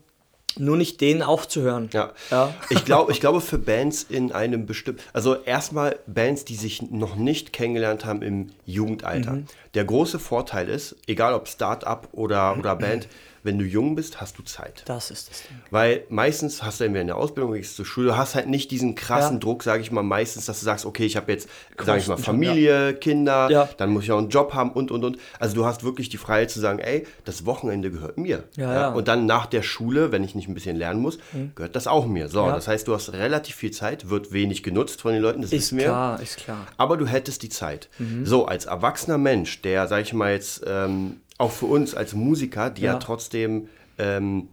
nur 0.58 0.76
nicht 0.76 1.00
denen 1.00 1.22
aufzuhören. 1.22 1.90
Ja. 1.92 2.12
Ja. 2.30 2.54
Ich, 2.70 2.84
glaube, 2.84 3.12
ich 3.12 3.20
glaube, 3.20 3.40
für 3.40 3.58
Bands 3.58 4.02
in 4.02 4.32
einem 4.32 4.66
bestimmten, 4.66 5.02
also 5.12 5.36
erstmal 5.36 5.98
Bands, 6.06 6.44
die 6.44 6.56
sich 6.56 6.82
noch 6.90 7.16
nicht 7.16 7.52
kennengelernt 7.52 8.04
haben 8.04 8.22
im 8.22 8.48
Jugendalter. 8.66 9.32
Mhm. 9.32 9.46
Der 9.74 9.84
große 9.84 10.18
Vorteil 10.18 10.68
ist, 10.68 10.96
egal 11.06 11.34
ob 11.34 11.48
Start-up 11.48 12.08
oder, 12.12 12.56
oder 12.58 12.76
Band, 12.76 13.08
wenn 13.42 13.58
du 13.58 13.64
jung 13.64 13.94
bist, 13.94 14.20
hast 14.20 14.38
du 14.38 14.42
Zeit. 14.42 14.82
Das 14.86 15.10
ist 15.10 15.30
das 15.30 15.42
Ding. 15.42 15.56
Weil 15.70 16.04
meistens 16.08 16.62
hast 16.62 16.80
du 16.80 16.84
entweder 16.84 17.00
eine 17.02 17.14
Ausbildung, 17.14 17.52
gehst 17.54 17.76
zur 17.76 17.84
Schule, 17.86 18.08
du 18.08 18.16
hast 18.16 18.34
halt 18.34 18.48
nicht 18.48 18.70
diesen 18.70 18.94
krassen 18.94 19.36
Ja. 19.36 19.40
Druck, 19.40 19.62
sage 19.62 19.82
ich 19.82 19.90
mal, 19.90 20.02
meistens, 20.02 20.46
dass 20.46 20.58
du 20.60 20.64
sagst, 20.64 20.84
okay, 20.84 21.04
ich 21.06 21.16
habe 21.16 21.32
jetzt, 21.32 21.48
sage 21.82 21.98
ich 22.00 22.06
mal, 22.08 22.16
Familie, 22.18 22.94
Kinder, 22.94 23.50
Ja. 23.50 23.68
dann 23.78 23.90
muss 23.90 24.04
ich 24.04 24.12
auch 24.12 24.18
einen 24.18 24.28
Job 24.28 24.52
haben 24.54 24.72
und, 24.72 24.90
und, 24.90 25.04
und. 25.04 25.18
Also 25.38 25.54
du 25.54 25.64
hast 25.64 25.84
wirklich 25.84 26.08
die 26.08 26.18
Freiheit 26.18 26.50
zu 26.50 26.60
sagen, 26.60 26.78
ey, 26.80 27.06
das 27.24 27.46
Wochenende 27.46 27.90
gehört 27.90 28.18
mir. 28.18 28.44
Ja, 28.56 28.72
ja. 28.74 28.88
Und 28.90 29.08
dann 29.08 29.26
nach 29.26 29.46
der 29.46 29.62
Schule, 29.62 30.12
wenn 30.12 30.22
ich 30.24 30.34
nicht 30.34 30.48
ein 30.48 30.54
bisschen 30.54 30.76
lernen 30.76 31.00
muss, 31.00 31.18
gehört 31.54 31.76
das 31.76 31.86
auch 31.86 32.06
mir. 32.06 32.28
So, 32.28 32.46
Ja. 32.46 32.52
das 32.54 32.68
heißt, 32.68 32.86
du 32.88 32.94
hast 32.94 33.12
relativ 33.12 33.54
viel 33.56 33.70
Zeit, 33.70 34.10
wird 34.10 34.32
wenig 34.32 34.62
genutzt 34.62 35.00
von 35.00 35.12
den 35.12 35.22
Leuten, 35.22 35.40
das 35.42 35.52
Ist 35.52 35.58
wissen 35.72 35.78
wir. 35.78 35.84
klar, 35.86 36.20
ist 36.20 36.36
klar. 36.36 36.66
Aber 36.76 36.96
du 36.96 37.06
hättest 37.06 37.42
die 37.42 37.48
Zeit. 37.48 37.88
So, 38.24 38.46
als 38.46 38.66
erwachsener 38.66 39.18
Mensch, 39.18 39.62
der, 39.62 39.86
sag 39.88 40.02
ich 40.02 40.12
mal 40.12 40.32
jetzt, 40.32 40.62
ähm, 40.66 41.20
auch 41.40 41.50
für 41.52 41.66
uns 41.66 41.94
als 41.94 42.14
Musiker, 42.14 42.70
die 42.70 42.82
ja, 42.82 42.92
Ja. 42.92 42.98
trotzdem 42.98 43.68
ähm, 43.98 44.48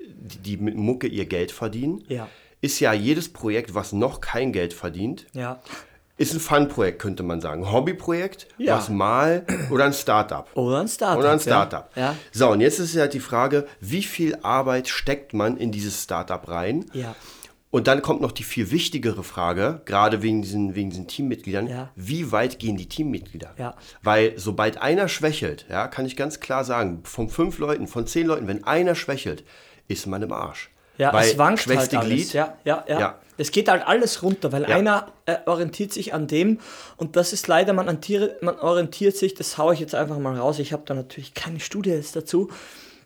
die, 0.00 0.38
die 0.38 0.56
mit 0.56 0.76
Mucke 0.76 1.06
ihr 1.06 1.26
Geld 1.26 1.52
verdienen, 1.52 2.02
Ja. 2.08 2.28
ist 2.60 2.80
ja 2.80 2.92
jedes 2.92 3.28
Projekt, 3.32 3.74
was 3.74 3.92
noch 3.92 4.20
kein 4.20 4.52
Geld 4.52 4.72
verdient, 4.72 5.26
Ja. 5.34 5.60
ist 6.16 6.32
ein 6.34 6.40
Fun-Projekt, 6.40 7.00
könnte 7.00 7.22
man 7.22 7.40
sagen. 7.40 7.64
Ein 7.64 7.72
Hobbyprojekt, 7.72 8.48
Ja. 8.56 8.76
was 8.76 8.88
mal 8.88 9.44
oder 9.70 9.84
ein 9.84 9.92
Startup. 9.92 10.48
Oder 10.56 10.80
ein 10.80 10.88
Startup. 10.88 11.18
Oder 11.18 11.32
ein 11.32 11.40
Startup. 11.40 11.90
Ja. 11.94 12.16
So, 12.32 12.50
und 12.50 12.60
jetzt 12.60 12.78
ist 12.80 12.96
halt 12.96 13.14
die 13.14 13.20
Frage, 13.20 13.66
wie 13.80 14.02
viel 14.02 14.36
Arbeit 14.42 14.88
steckt 14.88 15.34
man 15.34 15.56
in 15.56 15.70
dieses 15.70 16.02
Startup 16.02 16.48
rein? 16.48 16.86
Ja. 16.92 17.14
Und 17.70 17.86
dann 17.86 18.00
kommt 18.00 18.22
noch 18.22 18.32
die 18.32 18.44
viel 18.44 18.70
wichtigere 18.70 19.22
Frage, 19.22 19.82
gerade 19.84 20.22
wegen 20.22 20.40
diesen, 20.40 20.74
wegen 20.74 20.88
diesen 20.88 21.06
Teammitgliedern, 21.06 21.66
Ja. 21.66 21.90
wie 21.96 22.32
weit 22.32 22.58
gehen 22.58 22.76
die 22.78 22.88
Teammitglieder? 22.88 23.54
Ja. 23.58 23.74
Weil 24.02 24.32
sobald 24.36 24.78
einer 24.78 25.08
schwächelt, 25.08 25.66
ja, 25.68 25.86
kann 25.86 26.06
ich 26.06 26.16
ganz 26.16 26.40
klar 26.40 26.64
sagen, 26.64 27.00
von 27.04 27.28
fünf 27.28 27.58
Leuten, 27.58 27.86
von 27.86 28.06
zehn 28.06 28.26
Leuten, 28.26 28.48
wenn 28.48 28.64
einer 28.64 28.94
schwächelt, 28.94 29.44
ist 29.86 30.06
man 30.06 30.22
im 30.22 30.32
Arsch. 30.32 30.70
Ja, 30.96 31.12
Weil 31.12 31.28
es 31.28 31.38
wankt 31.38 31.66
halt 31.66 31.94
alles. 31.94 32.06
Glied, 32.08 32.32
Ja, 32.32 32.56
ja, 32.64 32.84
ja, 32.88 33.00
Ja. 33.00 33.18
Es 33.40 33.52
geht 33.52 33.68
halt 33.68 33.86
alles 33.86 34.24
runter, 34.24 34.50
weil 34.50 34.62
Ja. 34.62 34.68
einer 34.76 35.12
äh, 35.26 35.36
orientiert 35.46 35.92
sich 35.92 36.12
an 36.12 36.26
dem 36.26 36.58
und 36.96 37.14
das 37.14 37.32
ist 37.32 37.46
leider, 37.46 37.72
man, 37.72 37.86
orientiert, 37.86 38.42
man 38.42 38.58
orientiert 38.58 39.16
sich, 39.16 39.34
das 39.34 39.58
haue 39.58 39.74
ich 39.74 39.78
jetzt 39.80 39.94
einfach 39.94 40.18
mal 40.18 40.36
raus, 40.36 40.58
ich 40.58 40.72
habe 40.72 40.82
da 40.86 40.94
natürlich 40.94 41.34
keine 41.34 41.60
Studie 41.60 41.90
jetzt 41.90 42.16
dazu, 42.16 42.50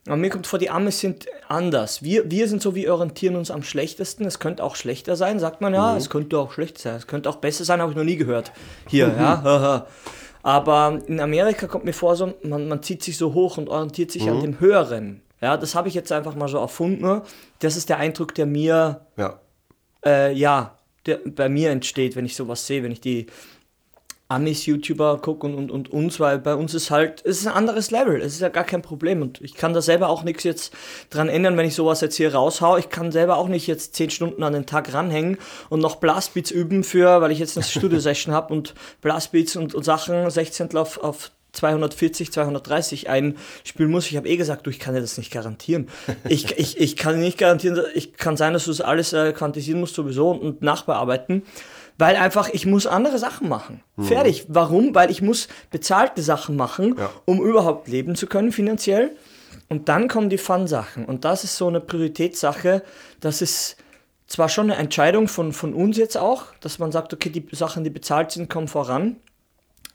aber 0.07 0.17
mir 0.17 0.31
kommt 0.31 0.47
vor, 0.47 0.59
die 0.59 0.71
Amis 0.71 1.01
sind 1.01 1.27
anders. 1.49 2.03
Wir, 2.03 2.31
wir 2.31 2.49
sind 2.49 2.61
so, 2.63 2.75
wir 2.75 2.93
orientieren 2.93 3.37
uns 3.37 3.51
am 3.51 3.63
schlechtesten, 3.63 4.25
es 4.25 4.39
könnte 4.39 4.65
auch 4.65 4.75
schlechter 4.77 5.15
sein, 5.17 5.39
sagt 5.39 5.61
man 5.61 5.73
Mhm. 5.73 5.77
ja, 5.77 5.97
es 5.97 6.11
könnte 6.11 6.39
auch 6.39 6.53
schlecht 6.53 6.79
sein, 6.79 6.97
es 6.97 7.07
könnte 7.07 7.29
auch 7.31 7.37
besser 7.37 7.65
sein, 7.65 7.81
habe 7.81 7.93
ich 7.93 7.97
noch 7.97 8.05
nie 8.05 8.17
gehört. 8.17 8.53
Hier, 8.89 9.09
ja, 9.09 9.43
haha. 9.43 9.87
Aber 10.43 10.99
in 11.07 11.21
Amerika 11.21 11.69
kommt 11.69 11.85
mir 11.85 11.93
vor, 11.93 12.17
so, 12.17 12.35
man, 12.43 12.67
man 12.67 12.83
zieht 12.83 13.03
sich 13.03 13.17
so 13.17 13.33
hoch 13.33 13.59
und 13.59 13.69
orientiert 13.69 14.11
sich 14.11 14.25
Mhm. 14.25 14.29
an 14.33 14.41
dem 14.41 14.61
Höheren. 14.61 15.23
Ja, 15.41 15.57
das 15.57 15.75
habe 15.75 15.89
ich 15.89 15.95
jetzt 15.95 16.11
einfach 16.13 16.35
mal 16.35 16.49
so 16.49 16.59
erfunden. 16.59 17.23
Das 17.61 17.77
ist 17.77 17.89
der 17.89 17.99
Eindruck, 17.99 18.35
der 18.35 18.47
mir, 18.47 19.07
ja. 19.17 19.41
äh, 20.05 20.33
ja, 20.33 20.79
der 21.07 21.21
bei 21.25 21.49
mir 21.49 21.71
entsteht, 21.71 22.15
wenn 22.17 22.25
ich 22.25 22.35
sowas 22.37 22.67
sehe, 22.67 22.83
wenn 22.83 22.93
ich 22.93 23.01
die 23.01 23.27
Amis-YouTuber 24.33 25.19
gucke 25.19 25.47
und, 25.47 25.55
und, 25.55 25.71
und 25.71 25.93
uns, 25.93 26.21
weil 26.21 26.39
bei 26.39 26.55
uns 26.55 26.75
ist 26.75 26.91
halt, 26.91 27.23
es 27.25 27.41
ist 27.41 27.47
ein 27.47 27.53
anderes 27.53 27.91
Level, 27.91 28.21
es 28.21 28.35
ist 28.35 28.41
ja 28.41 28.49
gar 28.49 28.65
kein 28.65 28.83
Problem 28.83 29.23
und 29.23 29.41
ich 29.41 29.55
kann 29.55 29.75
da 29.75 29.83
selber 29.83 30.09
auch 30.09 30.23
nichts 30.23 30.45
jetzt 30.45 30.73
dran 31.11 31.29
ändern, 31.29 31.57
wenn 31.57 31.67
ich 31.67 31.75
sowas 31.75 32.01
jetzt 32.01 32.17
hier 32.17 32.35
raushau. 32.35 32.77
Ich 32.77 32.89
kann 32.89 33.13
selber 33.13 33.37
auch 33.37 33.49
nicht 33.49 33.67
jetzt 33.67 33.95
10 33.95 34.11
Stunden 34.11 34.43
an 34.43 34.53
den 34.53 34.67
Tag 34.67 34.93
ranhängen 34.93 35.39
und 35.69 35.81
noch 35.81 35.97
Blastbeats 35.97 36.51
üben 36.51 36.85
für, 36.85 37.21
weil 37.21 37.31
ich 37.31 37.39
jetzt 37.39 37.57
eine 37.57 37.65
Studio-Session 37.65 38.35
habe 38.35 38.53
und 38.53 38.75
Blastbeats 39.01 39.57
und, 39.57 39.75
und 39.75 39.85
Sachen 39.85 40.29
16 40.29 40.77
auf, 40.77 40.99
auf 40.99 41.31
240, 41.53 42.33
230 42.33 43.09
einspielen 43.09 43.91
muss. 43.91 44.07
Ich 44.11 44.17
habe 44.17 44.29
eh 44.29 44.37
gesagt, 44.37 44.67
du, 44.67 44.71
ich 44.71 44.79
kann 44.79 44.95
dir 44.95 45.01
das 45.01 45.19
nicht 45.19 45.31
garantieren. 45.31 45.89
Ich, 46.29 46.51
ich, 46.59 46.81
ich 46.81 46.97
kann 46.97 47.21
nicht 47.21 47.39
garantieren, 47.39 47.81
ich 47.95 48.15
kann 48.15 48.37
sein, 48.37 48.55
dass 48.55 48.65
du 48.65 48.71
das 48.71 48.81
alles 48.81 49.13
äh, 49.13 49.33
quantisieren 49.33 49.81
musst 49.81 49.95
sowieso 49.95 50.31
und, 50.31 50.41
und 50.41 50.63
nachbearbeiten. 50.63 51.43
Weil 51.99 52.17
einfach, 52.17 52.49
ich 52.49 52.67
muss 52.67 52.87
andere 52.87 53.19
Sachen 53.19 53.49
machen. 53.49 53.83
Fertig. 53.99 54.47
Warum? 54.49 54.95
Weil 54.95 55.11
ich 55.11 55.23
muss 55.23 55.49
bezahlte 55.71 56.23
Sachen 56.23 56.57
machen, 56.57 56.97
Ja. 56.99 57.11
um 57.27 57.41
überhaupt 57.43 57.89
leben 57.89 58.15
zu 58.17 58.27
können 58.27 58.53
finanziell. 58.53 59.17
Und 59.69 59.89
dann 59.89 60.09
kommen 60.09 60.29
die 60.31 60.39
Fun-Sachen. 60.39 61.05
Und 61.05 61.25
das 61.25 61.45
ist 61.45 61.57
so 61.57 61.69
eine 61.69 61.81
Prioritätssache. 61.81 62.83
Das 63.21 63.41
ist 63.43 63.77
zwar 64.27 64.49
schon 64.49 64.71
eine 64.71 64.81
Entscheidung 64.81 65.29
von, 65.29 65.53
von 65.53 65.75
uns 65.75 65.97
jetzt 65.97 66.17
auch, 66.17 66.45
dass 66.61 66.79
man 66.79 66.91
sagt, 66.93 67.13
okay, 67.13 67.31
die 67.31 67.47
Sachen, 67.55 67.85
die 67.85 67.91
bezahlt 67.91 68.33
sind, 68.33 68.49
kommen 68.51 68.69
voran. 68.69 69.17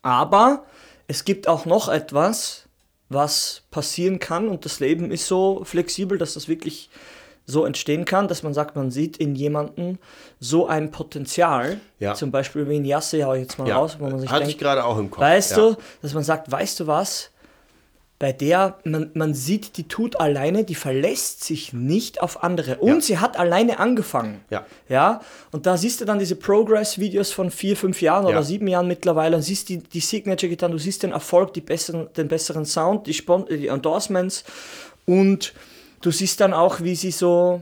Aber 0.01 0.63
es 1.08 1.25
gibt 1.25 1.48
auch 1.48 1.66
noch 1.66 1.89
etwas, 1.89 2.63
was 3.10 3.63
passieren 3.72 4.20
kann 4.20 4.48
und 4.50 4.66
das 4.66 4.80
Leben 4.80 5.12
ist 5.12 5.27
so 5.27 5.63
flexibel, 5.63 6.18
dass 6.18 6.34
das 6.34 6.48
wirklich 6.48 6.89
so 7.50 7.66
entstehen 7.66 8.04
kann, 8.04 8.27
dass 8.27 8.44
man 8.44 8.54
sagt, 8.54 8.75
man 8.75 8.92
sieht 8.92 9.16
in 9.18 9.34
jemanden 9.34 10.00
so 10.39 10.68
ein 10.68 10.92
Potenzial, 10.92 11.80
Ja. 11.98 12.13
zum 12.13 12.30
Beispiel 12.30 12.68
wie 12.70 12.75
in 12.75 12.84
Jasse, 12.86 13.24
hau 13.24 13.34
ich 13.34 13.44
jetzt 13.44 13.58
mal 13.58 13.68
ja. 13.68 13.77
raus, 13.77 13.96
wo 14.00 14.08
man 14.10 14.20
sich 14.20 14.30
Hatte 14.30 14.42
denkt, 14.42 14.54
ich 14.54 14.60
gerade 14.60 14.84
auch 14.84 14.98
im 14.98 15.10
Kopf. 15.10 15.22
Weißt 15.22 15.51
ja. 15.51 15.58
du, 15.58 15.75
dass 16.01 16.13
man 16.13 16.24
sagt, 16.24 16.51
weißt 16.51 16.82
du 16.82 16.88
was? 16.88 17.32
Bei 18.20 18.34
der, 18.34 18.80
man, 18.84 19.12
man 19.13 19.34
sieht, 19.36 19.77
die 19.77 19.88
tut 19.88 20.20
alleine, 20.20 20.63
die 20.63 20.74
verlässt 20.75 21.44
sich 21.44 21.72
nicht 21.72 22.20
auf 22.20 22.44
andere. 22.44 22.77
Und 22.77 23.04
sie 23.04 23.20
hat 23.20 23.38
alleine 23.38 23.80
angefangen. 23.80 24.42
Ja. 24.50 24.66
Ja, 24.89 25.22
und 25.51 25.68
da 25.68 25.77
siehst 25.77 26.01
du 26.01 26.06
dann 26.06 26.18
diese 26.20 26.36
Progress-Videos 26.36 27.32
von 27.32 27.50
vier, 27.51 27.77
fünf 27.77 28.01
Jahren 28.01 28.24
Ja. 28.24 28.32
oder 28.32 28.44
sieben 28.44 28.68
Jahren 28.68 28.88
mittlerweile 28.88 29.36
und 29.38 29.44
siehst 29.44 29.70
die, 29.70 29.77
die 29.77 30.00
Signature-Gitarren, 30.00 30.72
du 30.74 30.80
siehst 30.80 31.04
den 31.04 31.12
Erfolg, 31.12 31.54
die 31.54 31.62
besseren, 31.62 32.10
den 32.18 32.27
besseren 32.27 32.66
Sound, 32.66 33.06
die, 33.08 33.13
Spon 33.13 33.46
die 33.50 33.68
Endorsements 33.68 34.44
und 35.06 35.54
du 36.01 36.12
siehst 36.12 36.39
dann 36.39 36.54
auch, 36.54 36.82
wie 36.82 36.96
sie 36.96 37.12
so, 37.12 37.62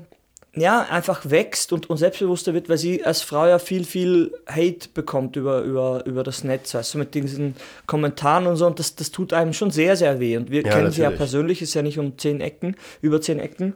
ja, 0.57 0.83
einfach 0.89 1.29
wächst 1.29 1.73
und, 1.73 1.89
und 1.89 1.97
selbstbewusster 1.97 2.53
wird, 2.53 2.69
weil 2.69 2.77
sie 2.77 3.03
als 3.03 3.21
Frau 3.21 3.45
ja 3.45 3.59
viel, 3.59 3.83
viel 3.83 4.31
Hate 4.47 4.87
bekommt 4.93 5.35
über, 5.35 5.61
über, 5.63 6.05
über 6.05 6.23
das 6.23 6.45
Netz, 6.45 6.73
weißt 6.73 6.93
du, 6.93 6.97
mit 6.99 7.13
diesen 7.13 7.55
Kommentaren 7.87 8.47
und 8.47 8.55
so. 8.55 8.65
Und 8.65 8.79
das, 8.79 8.95
das 8.95 9.11
tut 9.11 9.33
einem 9.33 9.51
schon 9.51 9.71
sehr, 9.71 9.97
sehr 9.97 10.19
weh. 10.21 10.37
Und 10.37 10.51
wir 10.51 10.63
Ja, 10.63 10.71
kennen 10.73 10.91
sie 10.91 10.99
ja 11.01 11.05
natürlich. 11.09 11.17
persönlich, 11.17 11.61
ist 11.61 11.73
ja 11.73 11.81
nicht 11.81 11.99
um 11.99 12.17
zehn 12.17 12.39
Ecken, 12.39 12.77
über 13.01 13.19
zehn 13.19 13.39
Ecken 13.39 13.73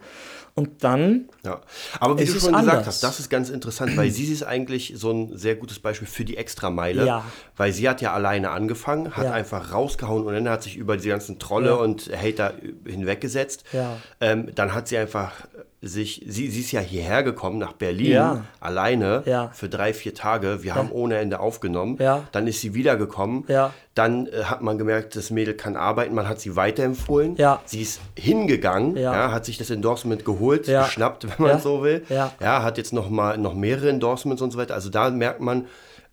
und 0.60 0.84
dann 0.84 1.30
Ja, 1.44 1.62
aber 2.00 2.20
wie 2.20 2.26
du 2.26 2.32
schon 2.34 2.52
gesagt 2.52 2.56
anders. 2.70 2.86
hast, 2.86 3.04
das 3.04 3.20
ist 3.20 3.30
ganz 3.30 3.50
interessant, 3.50 3.98
weil 3.98 4.12
sie 4.12 4.32
ist 4.32 4.44
eigentlich 4.44 4.94
so 4.96 5.12
ein 5.12 5.36
sehr 5.38 5.56
gutes 5.56 5.80
Beispiel 5.80 6.08
für 6.08 6.26
die 6.26 6.38
Extrameile, 6.38 7.06
Ja. 7.06 7.26
weil 7.58 7.72
sie 7.74 7.90
hat 7.90 8.02
ja 8.02 8.14
alleine 8.14 8.52
angefangen, 8.52 9.16
hat 9.18 9.26
Ja. 9.26 9.32
einfach 9.32 9.74
rausgehauen 9.74 10.24
und 10.26 10.34
dann 10.34 10.48
hat 10.50 10.62
sich 10.64 10.76
über 10.78 10.98
die 10.98 11.08
ganzen 11.10 11.40
Trolle 11.40 11.70
Ja. 11.70 11.76
und 11.76 12.10
Hater 12.16 12.54
hinweggesetzt. 12.86 13.64
Ja. 13.74 13.98
Ähm, 14.22 14.50
dann 14.54 14.74
hat 14.74 14.88
sie 14.88 14.98
einfach 14.98 15.32
sich, 15.82 16.26
sie, 16.28 16.50
sie 16.50 16.60
ist 16.60 16.72
ja 16.74 16.82
hierher 16.82 17.24
gekommen 17.24 17.58
nach 17.58 17.72
Berlin 17.74 18.12
Ja. 18.12 18.44
alleine 18.60 19.24
Ja. 19.26 19.50
für 19.54 19.70
drei, 19.70 19.94
vier 19.94 20.14
Tage. 20.14 20.62
Wir 20.62 20.76
haben 20.76 20.92
ohne 20.92 21.18
Ende 21.18 21.40
aufgenommen. 21.40 21.98
Ja. 22.00 22.24
Dann 22.34 22.48
ist 22.48 22.60
sie 22.60 22.74
wiedergekommen. 22.74 23.46
Ja. 23.48 23.74
Dann 23.96 24.28
äh, 24.28 24.44
hat 24.44 24.62
man 24.62 24.78
gemerkt, 24.78 25.16
das 25.16 25.30
Mädel 25.30 25.54
kann 25.54 25.76
arbeiten. 25.78 26.14
Man 26.16 26.28
hat 26.28 26.42
sie 26.42 26.56
weiterempfohlen. 26.58 27.36
Ja. 27.38 27.62
Sie 27.66 27.82
ist 27.82 28.02
hingegangen, 28.18 28.98
Ja. 28.98 29.14
ja, 29.14 29.32
hat 29.32 29.46
sich 29.46 29.58
das 29.58 29.70
Endorsement 29.70 30.26
geholt, 30.26 30.68
Ja. 30.68 30.84
geschnappt, 30.84 31.24
wenn 31.24 31.34
man 31.48 31.50
Ja. 31.52 31.60
so 31.60 31.82
will. 31.82 32.04
Ja. 32.10 32.34
ja, 32.42 32.62
hat 32.64 32.78
jetzt 32.78 32.92
noch 32.92 33.10
mal 33.10 33.38
noch 33.38 33.54
mehrere 33.54 33.90
Endorsements 33.90 34.42
und 34.42 34.52
so 34.52 34.58
weiter. 34.58 34.74
Also 34.74 34.90
da 34.90 35.10
merkt 35.10 35.40
man, 35.40 35.66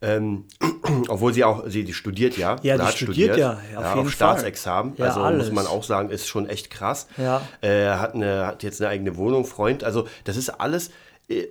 ähm, 0.02 0.44
obwohl 1.08 1.32
sie 1.32 1.44
auch, 1.44 1.64
sie 1.68 1.84
die 1.84 1.94
studiert 1.94 2.36
ja, 2.36 2.56
Ja, 2.62 2.78
hat 2.78 2.94
studiert 2.94 3.36
ja, 3.38 3.58
auf 3.76 3.96
jeden 3.96 4.10
Staatsexamen. 4.10 4.94
Fall. 4.94 5.06
Ja, 5.06 5.12
also 5.12 5.22
alles. 5.24 5.46
muss 5.46 5.54
man 5.54 5.66
auch 5.66 5.82
sagen, 5.84 6.10
ist 6.10 6.28
schon 6.28 6.48
echt 6.48 6.70
krass. 6.70 7.06
Ja. 7.16 7.42
Äh, 7.62 7.88
hat, 7.90 8.14
eine, 8.14 8.46
hat 8.46 8.62
jetzt 8.62 8.80
eine 8.80 8.90
eigene 8.90 9.16
Wohnung, 9.16 9.44
Freund. 9.46 9.84
Also 9.84 10.06
das 10.24 10.36
ist 10.36 10.50
alles 10.50 10.90
äh, 11.28 11.46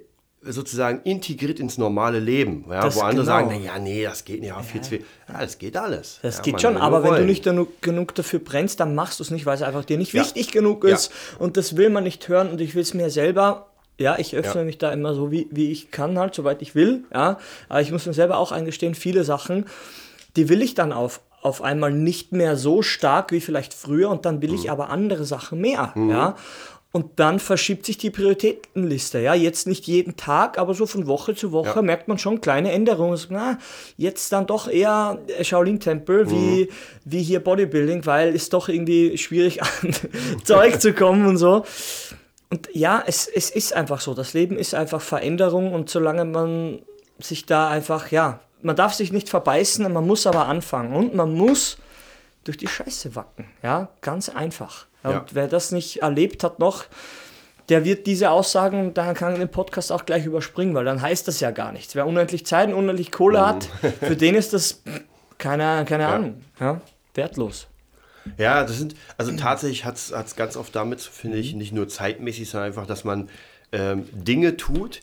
sozusagen 0.47 1.01
integriert 1.03 1.59
ins 1.59 1.79
normale 1.79 2.19
Leben. 2.19 2.65
Ja, 2.69 2.81
Das 2.83 2.95
wo 2.95 2.99
andere 3.01 3.25
genau. 3.25 3.25
sagen, 3.25 3.47
na 3.49 3.57
ja, 3.57 3.79
nee, 3.79 4.03
das 4.03 4.25
geht 4.25 4.41
nicht, 4.41 4.49
ja, 4.49 4.61
viel 4.61 4.81
zu 4.81 4.89
viel. 4.91 5.05
Ja, 5.27 5.39
das 5.41 5.57
geht 5.57 5.75
alles. 5.75 6.19
Das 6.21 6.37
ja, 6.37 6.43
geht 6.43 6.61
schon, 6.61 6.77
aber 6.77 6.97
wenn 7.01 7.09
du 7.09 7.15
wollen. 7.17 7.25
nicht 7.25 7.43
genug, 7.81 8.13
dafür 8.13 8.39
brennst, 8.39 8.79
dann 8.79 8.93
machst 8.93 9.19
du 9.19 9.23
es 9.23 9.31
nicht, 9.31 9.47
weil 9.47 9.55
es 9.55 9.63
einfach 9.63 9.85
dir 9.85 9.97
nicht 9.97 10.13
Ja. 10.13 10.21
wichtig 10.21 10.51
genug 10.51 10.83
Ja. 10.83 10.93
ist. 10.93 11.11
Und 11.39 11.57
das 11.57 11.77
will 11.77 11.89
man 11.89 12.03
nicht 12.03 12.27
hören 12.27 12.51
und 12.51 12.61
ich 12.61 12.75
will 12.75 12.83
es 12.83 12.93
mir 12.93 13.09
selber. 13.09 13.71
Ja, 13.97 14.17
ich 14.19 14.35
öffne 14.35 14.61
Ja. 14.61 14.65
mich 14.65 14.77
da 14.77 14.91
immer 14.91 15.13
so, 15.13 15.31
wie, 15.31 15.47
wie 15.51 15.71
ich 15.71 15.91
kann, 15.91 16.17
halt, 16.19 16.35
soweit 16.35 16.61
ich 16.61 16.75
will. 16.75 17.03
Ja, 17.13 17.37
aber 17.69 17.81
ich 17.81 17.91
muss 17.91 18.05
mir 18.05 18.13
selber 18.13 18.37
auch 18.37 18.51
eingestehen, 18.51 18.93
viele 18.95 19.23
Sachen, 19.23 19.65
die 20.35 20.49
will 20.49 20.61
ich 20.61 20.73
dann 20.75 20.91
auf, 20.91 21.21
auf 21.41 21.61
einmal 21.61 21.91
nicht 21.93 22.31
mehr 22.33 22.57
so 22.57 22.81
stark 22.81 23.31
wie 23.31 23.39
vielleicht 23.39 23.73
früher 23.73 24.09
und 24.09 24.25
dann 24.25 24.41
will 24.41 24.49
Mhm. 24.49 24.55
ich 24.55 24.71
aber 24.71 24.89
andere 24.89 25.23
Sachen 25.23 25.61
mehr. 25.61 25.93
Ja. 25.95 26.35
Und 26.91 27.19
dann 27.19 27.39
verschiebt 27.39 27.85
sich 27.85 27.97
die 27.97 28.09
Prioritätenliste. 28.09 29.19
Ja, 29.19 29.33
jetzt 29.33 29.67
nicht 29.67 29.85
jeden 29.85 30.15
Tag, 30.15 30.57
aber 30.57 30.73
so 30.73 30.85
von 30.85 31.07
Woche 31.07 31.35
zu 31.35 31.51
Woche 31.51 31.75
Ja. 31.75 31.81
merkt 31.81 32.07
man 32.07 32.17
schon 32.17 32.39
kleine 32.39 32.71
Änderungen. 32.71 33.19
Na, 33.29 33.57
jetzt 33.97 34.31
dann 34.31 34.47
doch 34.47 34.69
eher 34.69 35.17
Shaolin-Tempel 35.41 36.31
wie, 36.31 36.69
wie 37.03 37.21
hier 37.21 37.41
Bodybuilding, 37.41 38.05
weil 38.05 38.33
ist 38.33 38.53
doch 38.53 38.69
irgendwie 38.69 39.17
schwierig 39.17 39.61
an 39.63 39.69
Zeug 40.45 40.79
zu 40.81 40.93
kommen 40.93 41.25
und 41.27 41.35
so. 41.37 41.65
Und 42.55 42.69
ja, 42.71 43.03
es, 43.05 43.27
es 43.27 43.49
ist 43.49 43.73
einfach 43.73 43.99
so. 43.99 44.13
Das 44.13 44.33
Leben 44.33 44.57
ist 44.57 44.73
einfach 44.75 45.01
Veränderung 45.01 45.73
und 45.73 45.89
solange 45.89 46.23
man 46.23 46.79
sich 47.19 47.45
da 47.45 47.69
einfach, 47.69 48.11
ja, 48.11 48.39
man 48.61 48.77
darf 48.77 48.93
sich 48.93 49.11
nicht 49.11 49.27
verbeißen, 49.27 49.91
man 49.91 50.07
muss 50.07 50.25
aber 50.25 50.47
anfangen 50.47 50.95
und 50.95 51.13
man 51.13 51.33
muss 51.33 51.77
durch 52.45 52.55
die 52.55 52.69
Scheiße 52.69 53.13
wacken. 53.13 53.49
Ja, 53.61 53.89
ganz 53.99 54.29
einfach. 54.29 54.85
Ja, 55.03 55.11
Ja. 55.11 55.19
Und 55.19 55.35
wer 55.35 55.49
das 55.49 55.73
nicht 55.73 56.01
erlebt 56.01 56.45
hat 56.45 56.59
noch, 56.59 56.85
der 57.67 57.83
wird 57.83 58.07
diese 58.07 58.29
Aussagen, 58.29 58.93
da 58.93 59.13
kann 59.13 59.33
er 59.33 59.39
den 59.39 59.51
Podcast 59.51 59.91
auch 59.91 60.05
gleich 60.05 60.25
überspringen, 60.25 60.73
weil 60.75 60.85
dann 60.85 61.01
heißt 61.01 61.27
das 61.27 61.41
ja 61.41 61.51
gar 61.51 61.73
nichts. 61.73 61.93
Wer 61.93 62.07
unendlich 62.07 62.45
Zeit 62.45 62.69
und 62.69 62.75
unendlich 62.75 63.11
Kohle 63.11 63.45
hat, 63.45 63.67
für 63.99 64.15
den 64.15 64.33
ist 64.33 64.53
das 64.53 64.81
keine, 65.37 65.83
keine 65.83 66.07
Ahnung, 66.07 66.41
ja, 66.57 66.79
wertlos. 67.15 67.67
Ja, 68.37 68.63
das 68.63 68.77
sind, 68.77 68.95
also 69.17 69.31
tatsächlich 69.33 69.85
hat 69.85 69.95
es 69.95 70.35
ganz 70.35 70.57
oft 70.57 70.75
damit, 70.75 71.01
finde 71.01 71.37
ich, 71.37 71.53
nicht 71.53 71.73
nur 71.73 71.87
zeitmäßig, 71.87 72.49
sondern 72.49 72.67
einfach, 72.67 72.87
dass 72.87 73.03
man 73.03 73.29
ähm, 73.71 74.07
Dinge 74.11 74.57
tut, 74.57 75.01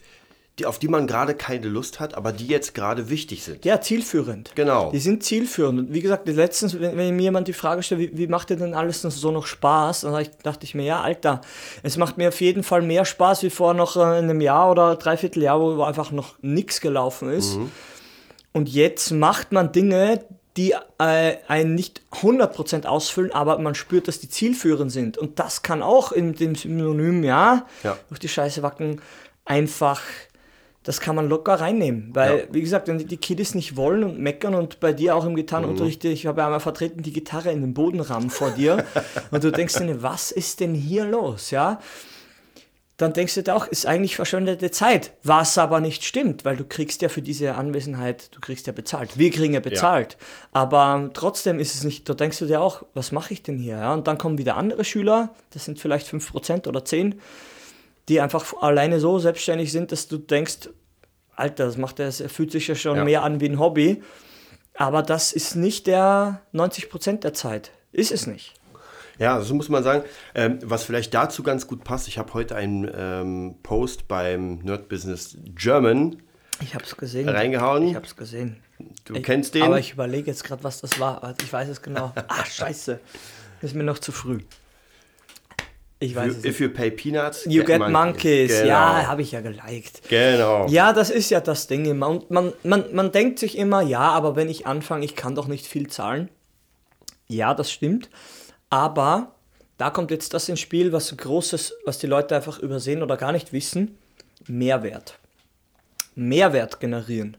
die, 0.59 0.67
auf 0.67 0.77
die 0.77 0.87
man 0.87 1.07
gerade 1.07 1.33
keine 1.33 1.67
Lust 1.67 1.99
hat, 1.99 2.13
aber 2.13 2.31
die 2.31 2.45
jetzt 2.45 2.75
gerade 2.75 3.09
wichtig 3.09 3.43
sind. 3.43 3.65
Ja, 3.65 3.81
zielführend. 3.81 4.51
Genau. 4.53 4.91
Die 4.91 4.99
sind 4.99 5.23
zielführend. 5.23 5.79
Und 5.79 5.93
wie 5.93 6.01
gesagt, 6.01 6.27
letztens, 6.27 6.79
wenn, 6.79 6.95
wenn 6.95 7.15
mir 7.15 7.23
jemand 7.23 7.47
die 7.47 7.53
Frage 7.53 7.81
stellt, 7.81 8.01
wie, 8.01 8.17
wie 8.17 8.27
macht 8.27 8.51
dir 8.51 8.57
denn 8.57 8.75
alles 8.75 9.01
so 9.01 9.31
noch 9.31 9.47
Spaß? 9.47 10.01
Dann 10.01 10.21
ich, 10.21 10.29
dachte 10.43 10.65
ich 10.65 10.75
mir, 10.75 10.83
ja, 10.83 11.01
Alter, 11.01 11.41
es 11.81 11.97
macht 11.97 12.19
mir 12.19 12.27
auf 12.27 12.39
jeden 12.39 12.61
Fall 12.61 12.83
mehr 12.83 13.03
Spaß 13.03 13.41
wie 13.41 13.49
vor 13.49 13.73
noch 13.73 13.97
äh, 13.97 14.01
einem 14.01 14.41
Jahr 14.41 14.69
oder 14.69 14.95
dreiviertel 14.95 15.41
Jahr, 15.41 15.59
wo 15.59 15.81
einfach 15.83 16.11
noch 16.11 16.35
nichts 16.41 16.81
gelaufen 16.81 17.31
ist. 17.31 17.57
Und 18.51 18.69
jetzt 18.69 19.09
macht 19.09 19.51
man 19.51 19.71
Dinge, 19.71 20.23
die 20.57 20.75
äh, 20.99 21.37
einen 21.47 21.75
nicht 21.75 22.01
100% 22.11 22.85
ausfüllen, 22.85 23.31
aber 23.31 23.57
man 23.57 23.75
spürt, 23.75 24.07
dass 24.07 24.19
die 24.19 24.29
zielführend 24.29 24.91
sind. 24.91 25.17
Und 25.17 25.39
das 25.39 25.63
kann 25.63 25.81
auch 25.81 26.11
in 26.11 26.33
dem 26.33 26.55
Synonym, 26.55 27.23
ja, 27.23 27.65
Ja. 27.83 27.97
durch 28.09 28.19
die 28.19 28.27
Scheiße 28.27 28.61
wacken, 28.61 29.01
einfach 29.45 30.01
das 30.83 30.99
kann 30.99 31.15
man 31.15 31.29
locker 31.29 31.53
reinnehmen. 31.53 32.09
Weil, 32.13 32.39
ja. 32.39 32.43
wie 32.51 32.61
gesagt, 32.61 32.87
wenn 32.87 32.97
die 32.97 33.17
Kiddies 33.17 33.55
nicht 33.55 33.77
wollen 33.77 34.03
und 34.03 34.19
meckern 34.19 34.53
und 34.53 34.79
bei 34.79 34.91
dir 34.91 35.15
auch 35.15 35.25
im 35.25 35.35
Gitarrenunterricht, 35.35 36.03
mhm. 36.03 36.11
ich 36.11 36.27
habe 36.27 36.41
ja 36.41 36.45
einmal 36.45 36.59
vertreten, 36.59 37.01
die 37.01 37.13
Gitarre 37.13 37.51
in 37.51 37.61
den 37.61 37.73
Boden 37.73 38.01
rammen 38.01 38.29
vor 38.29 38.51
dir 38.51 38.85
und 39.31 39.43
du 39.43 39.51
denkst 39.51 39.75
dir, 39.75 40.03
was 40.03 40.31
ist 40.31 40.59
denn 40.59 40.75
hier 40.75 41.05
los? 41.05 41.51
Ja, 41.51 41.79
dann 42.97 43.13
denkst 43.13 43.33
du 43.35 43.43
dir 43.43 43.55
auch, 43.55 43.65
ist 43.65 43.87
eigentlich 43.87 44.15
verschwendete 44.15 44.69
Zeit, 44.69 45.13
was 45.23 45.57
aber 45.57 45.79
nicht 45.79 46.03
stimmt, 46.03 46.45
weil 46.45 46.55
du 46.55 46.63
kriegst 46.63 47.01
ja 47.01 47.09
für 47.09 47.23
diese 47.23 47.55
Anwesenheit, 47.55 48.29
du 48.35 48.39
kriegst 48.39 48.67
ja 48.67 48.73
bezahlt. 48.73 49.17
Wir 49.17 49.31
kriegen 49.31 49.55
ja 49.55 49.59
bezahlt. 49.59 50.13
Ja. 50.19 50.27
Aber 50.51 51.09
trotzdem 51.13 51.59
ist 51.59 51.73
es 51.73 51.83
nicht, 51.83 52.07
da 52.07 52.13
denkst 52.13 52.37
du 52.39 52.45
dir 52.45 52.61
auch, 52.61 52.83
was 52.93 53.11
mache 53.11 53.33
ich 53.33 53.41
denn 53.41 53.57
hier? 53.57 53.77
Ja, 53.77 53.93
und 53.93 54.07
dann 54.07 54.19
kommen 54.19 54.37
wieder 54.37 54.57
andere 54.57 54.85
Schüler, 54.85 55.33
das 55.51 55.65
sind 55.65 55.79
vielleicht 55.79 56.07
5% 56.07 56.67
oder 56.67 56.81
10%, 56.81 57.15
die 58.09 58.21
einfach 58.21 58.61
alleine 58.61 58.99
so 58.99 59.17
selbstständig 59.17 59.71
sind, 59.71 59.91
dass 59.91 60.07
du 60.07 60.17
denkst, 60.17 60.69
Alter, 61.35 61.65
das 61.65 61.77
macht 61.77 61.99
es 61.99 62.21
fühlt 62.27 62.51
sich 62.51 62.67
ja 62.67 62.75
schon 62.75 62.97
ja. 62.97 63.03
mehr 63.03 63.23
an 63.23 63.39
wie 63.39 63.49
ein 63.49 63.59
Hobby. 63.59 64.03
Aber 64.75 65.03
das 65.03 65.33
ist 65.33 65.55
nicht 65.55 65.87
der 65.87 66.41
90 66.51 66.89
der 67.21 67.33
Zeit. 67.33 67.71
Ist 67.91 68.11
es 68.11 68.27
nicht. 68.27 68.53
Ja, 69.23 69.39
so 69.39 69.55
muss 69.55 69.69
man 69.69 69.83
sagen. 69.83 70.03
Ähm, 70.35 70.59
was 70.63 70.83
vielleicht 70.83 71.13
dazu 71.13 71.43
ganz 71.43 71.65
gut 71.65 71.85
passt, 71.85 72.09
ich 72.09 72.17
habe 72.17 72.33
heute 72.33 72.57
einen 72.57 72.91
ähm, 72.93 73.55
Post 73.63 74.09
beim 74.09 74.57
Nerd 74.59 74.89
Business 74.89 75.37
German 75.55 76.17
ich 76.59 76.75
hab's 76.75 76.97
gesehen. 76.97 77.29
reingehauen. 77.29 77.87
Ich 77.87 77.95
habe 77.95 78.05
es 78.05 78.17
gesehen. 78.17 78.57
Du 79.05 79.15
ich, 79.15 79.23
kennst 79.23 79.55
den? 79.55 79.63
Aber 79.63 79.79
ich 79.79 79.93
überlege 79.93 80.27
jetzt 80.29 80.43
gerade, 80.43 80.63
was 80.65 80.81
das 80.81 80.99
war. 80.99 81.35
Ich 81.41 81.53
weiß 81.53 81.69
es 81.69 81.81
genau. 81.81 82.11
Ach, 82.27 82.45
scheiße. 82.59 82.99
Ist 83.61 83.75
mir 83.75 83.83
noch 83.83 83.99
zu 83.99 84.11
früh. 84.11 84.39
Ich 85.99 86.13
weiß 86.13 86.37
es 86.39 86.43
If 86.45 86.59
you 86.59 86.67
pay 86.67 86.91
peanuts, 86.91 87.45
you 87.45 87.63
get, 87.63 87.67
get 87.67 87.79
monkeys. 87.79 87.93
monkeys. 87.93 88.51
Genau. 88.59 88.67
Ja, 88.67 89.07
habe 89.07 89.21
ich 89.21 89.31
ja 89.31 89.39
geliked. 89.39 90.09
Genau. 90.09 90.67
Ja, 90.67 90.91
das 90.91 91.09
ist 91.09 91.29
ja 91.29 91.39
das 91.39 91.67
Ding 91.67 91.85
immer. 91.85 92.09
Und 92.09 92.29
man, 92.29 92.51
man, 92.63 92.93
man 92.93 93.13
denkt 93.13 93.39
sich 93.39 93.57
immer, 93.57 93.81
ja, 93.81 94.01
aber 94.01 94.35
wenn 94.35 94.49
ich 94.49 94.67
anfange, 94.67 95.05
ich 95.05 95.15
kann 95.15 95.33
doch 95.33 95.47
nicht 95.47 95.65
viel 95.65 95.87
zahlen. 95.87 96.27
Ja, 97.29 97.53
das 97.53 97.71
stimmt. 97.71 98.09
Aber 98.73 99.35
da 99.77 99.91
kommt 99.91 100.09
jetzt 100.09 100.33
das 100.33 100.49
ins 100.49 100.59
Spiel, 100.59 100.91
was 100.91 101.15
Großes, 101.15 101.75
was 101.85 101.99
die 101.99 102.07
Leute 102.07 102.35
einfach 102.35 102.57
übersehen 102.57 103.03
oder 103.03 103.17
gar 103.17 103.31
nicht 103.31 103.53
wissen. 103.53 103.99
Mehrwert. 104.47 105.19
Mehrwert 106.15 106.79
generieren. 106.79 107.37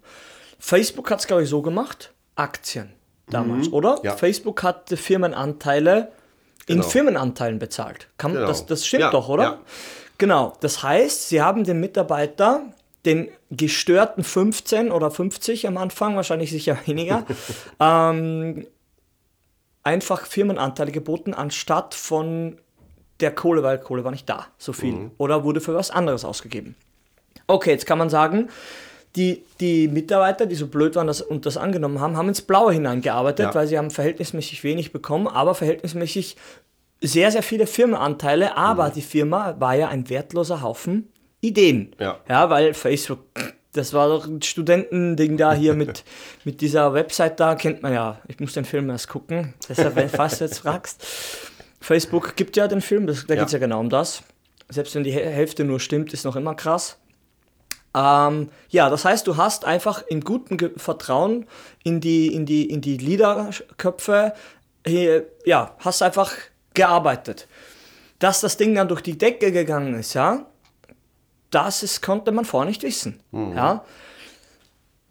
Facebook 0.61 1.11
hat 1.11 1.19
es, 1.19 1.27
glaube 1.27 1.43
ich, 1.43 1.49
so 1.49 1.61
gemacht. 1.61 2.13
Aktien 2.37 2.93
damals, 3.27 3.67
mhm. 3.67 3.75
oder? 3.75 3.99
Ja. 4.05 4.17
Facebook 4.17 4.63
hat 4.63 4.91
Firmenanteile 4.91 6.13
in 6.69 6.77
genau. 6.77 6.89
Firmenanteilen 6.89 7.59
bezahlt. 7.59 8.07
Kann, 8.17 8.35
genau. 8.35 8.47
das, 8.47 8.67
das 8.67 8.87
stimmt 8.87 9.01
ja, 9.01 9.11
doch, 9.11 9.29
oder? 9.29 9.43
Ja. 9.43 9.61
Genau. 10.19 10.53
Das 10.61 10.85
heißt, 10.85 11.31
sie 11.31 11.43
haben 11.43 11.65
den 11.65 11.81
Mitarbeiter 11.81 12.63
den 13.05 13.29
gestörten 13.51 14.23
15 14.23 14.93
oder 14.93 15.11
50 15.11 15.67
am 15.67 15.79
Anfang, 15.79 16.15
wahrscheinlich 16.15 16.53
sicher 16.53 16.79
weniger, 16.87 17.27
ähm, 17.81 18.69
einfach 19.85 20.27
Firmenanteile 20.27 20.93
geboten, 20.93 21.35
anstatt 21.35 21.95
von 21.95 22.59
der 23.21 23.35
Kohle, 23.35 23.63
weil 23.63 23.79
Kohle 23.79 24.03
war 24.03 24.11
nicht 24.11 24.29
da, 24.29 24.47
so 24.59 24.73
viel. 24.73 24.93
Mhm. 24.93 25.11
Oder 25.19 25.45
wurde 25.45 25.61
für 25.61 25.75
was 25.75 25.91
anderes 25.91 26.25
ausgegeben. 26.25 26.75
Okay, 27.47 27.71
jetzt 27.71 27.87
kann 27.87 27.99
man 27.99 28.11
sagen, 28.11 28.49
die, 29.17 29.45
die 29.61 29.87
Mitarbeiter, 29.87 30.47
die 30.47 30.57
so 30.57 30.67
blöd 30.67 30.97
waren 30.97 31.07
das, 31.07 31.21
und 31.21 31.47
das 31.47 31.57
angenommen 31.57 32.01
haben, 32.01 32.17
haben 32.17 32.29
ins 32.29 32.43
Blaue 32.43 32.73
hineingearbeitet, 32.73 33.47
ja. 33.47 33.55
weil 33.55 33.67
sie 33.67 33.79
haben 33.79 33.91
verhältnismäßig 33.91 34.65
wenig 34.65 34.93
bekommen, 34.93 35.29
aber 35.29 35.55
verhältnismäßig 35.55 36.37
sehr, 37.01 37.31
sehr 37.31 37.43
viele 37.43 37.67
Firmenanteile. 37.67 38.57
Aber 38.57 38.89
mhm. 38.89 38.93
die 38.95 39.03
Firma 39.03 39.55
war 39.61 39.75
ja 39.75 39.89
ein 39.89 40.09
wertloser 40.09 40.63
Haufen 40.63 41.13
Ideen. 41.41 41.95
Ja, 42.01 42.19
ja 42.29 42.51
weil 42.51 42.75
Facebook, 42.75 43.21
das 43.75 43.93
war 43.93 44.09
doch 44.09 44.27
ein 44.27 44.41
Studentending 44.41 45.37
da 45.37 45.53
hier 45.53 45.75
mit, 45.75 46.05
mit 46.45 46.61
dieser 46.61 46.95
Website 46.95 47.39
da, 47.39 47.55
kennt 47.55 47.83
man 47.83 47.93
ja. 47.93 48.21
Ich 48.29 48.41
muss 48.41 48.55
den 48.55 48.65
Film 48.65 48.89
erst 48.89 49.09
gucken, 49.09 49.55
deshalb, 49.69 49.97
wenn 49.97 50.09
du 50.09 50.17
fast 50.17 50.41
jetzt 50.41 50.61
fragst. 50.61 51.05
Facebook 51.81 52.37
gibt 52.37 52.57
ja 52.57 52.67
den 52.67 52.81
Film, 52.81 53.07
das, 53.07 53.27
da 53.27 53.35
ja. 53.35 53.41
geht 53.41 53.49
es 53.49 53.53
ja 53.53 53.59
genau 53.59 53.81
um 53.81 53.91
das. 53.91 54.23
Selbst 54.71 54.95
wenn 54.95 55.05
die 55.05 55.13
Hälfte 55.13 55.65
nur 55.65 55.81
stimmt, 55.81 56.13
ist 56.15 56.25
noch 56.25 56.37
immer 56.37 56.55
krass. 56.55 56.99
Ähm, 57.95 58.49
ja, 58.71 58.91
das 58.91 59.05
heißt, 59.05 59.27
du 59.27 59.37
hast 59.37 59.65
einfach 59.65 60.05
in 60.07 60.23
gutem 60.23 60.57
Ge 60.57 60.73
Vertrauen 60.77 61.47
in 61.83 62.01
die, 62.01 62.35
in 62.35 62.47
die, 62.47 62.69
in 62.69 62.81
die 62.81 62.97
Liederköpfe, 62.97 64.35
hier, 64.87 65.27
ja, 65.45 65.77
hast 65.79 66.03
einfach 66.03 66.33
gearbeitet. 66.75 67.47
Dass 68.19 68.41
das 68.41 68.57
Ding 68.57 68.75
dann 68.75 68.89
durch 68.89 69.03
die 69.03 69.19
Decke 69.19 69.53
gegangen 69.53 69.95
ist, 69.95 70.15
ja, 70.15 70.47
das 71.55 71.83
ist, 71.83 72.03
konnte 72.03 72.33
man 72.33 72.45
vorher 72.45 72.69
nicht 72.69 72.83
wissen, 72.83 73.21
mhm. 73.31 73.57
ja. 73.57 73.85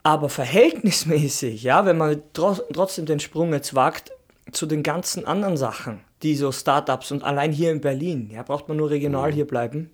Aber 0.04 0.28
verhältnismäßig, 0.28 1.64
ja, 1.64 1.86
wenn 1.86 1.98
man 1.98 2.22
tro 2.34 2.58
trotzdem 2.74 3.06
den 3.06 3.22
Sprung 3.22 3.54
jetzt 3.54 3.74
wagt 3.74 4.12
zu 4.52 4.66
den 4.66 4.84
ganzen 4.84 5.26
anderen 5.26 5.56
Sachen, 5.56 6.02
die 6.24 6.36
so 6.36 6.52
Startups 6.52 7.12
und 7.12 7.24
allein 7.24 7.52
hier 7.54 7.72
in 7.72 7.80
Berlin, 7.80 8.30
ja, 8.32 8.44
braucht 8.44 8.68
man 8.68 8.78
nur 8.78 8.90
regional 8.90 9.32
mhm. 9.32 9.36
hier 9.36 9.48
bleiben, 9.48 9.92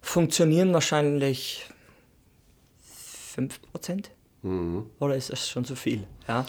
funktionieren 0.00 0.72
wahrscheinlich 0.72 1.66
5%. 3.36 4.06
Mhm. 4.42 4.86
Oder 4.98 5.16
ist 5.16 5.30
das 5.30 5.48
schon 5.48 5.64
zu 5.64 5.76
viel? 5.76 6.04
Ja, 6.26 6.46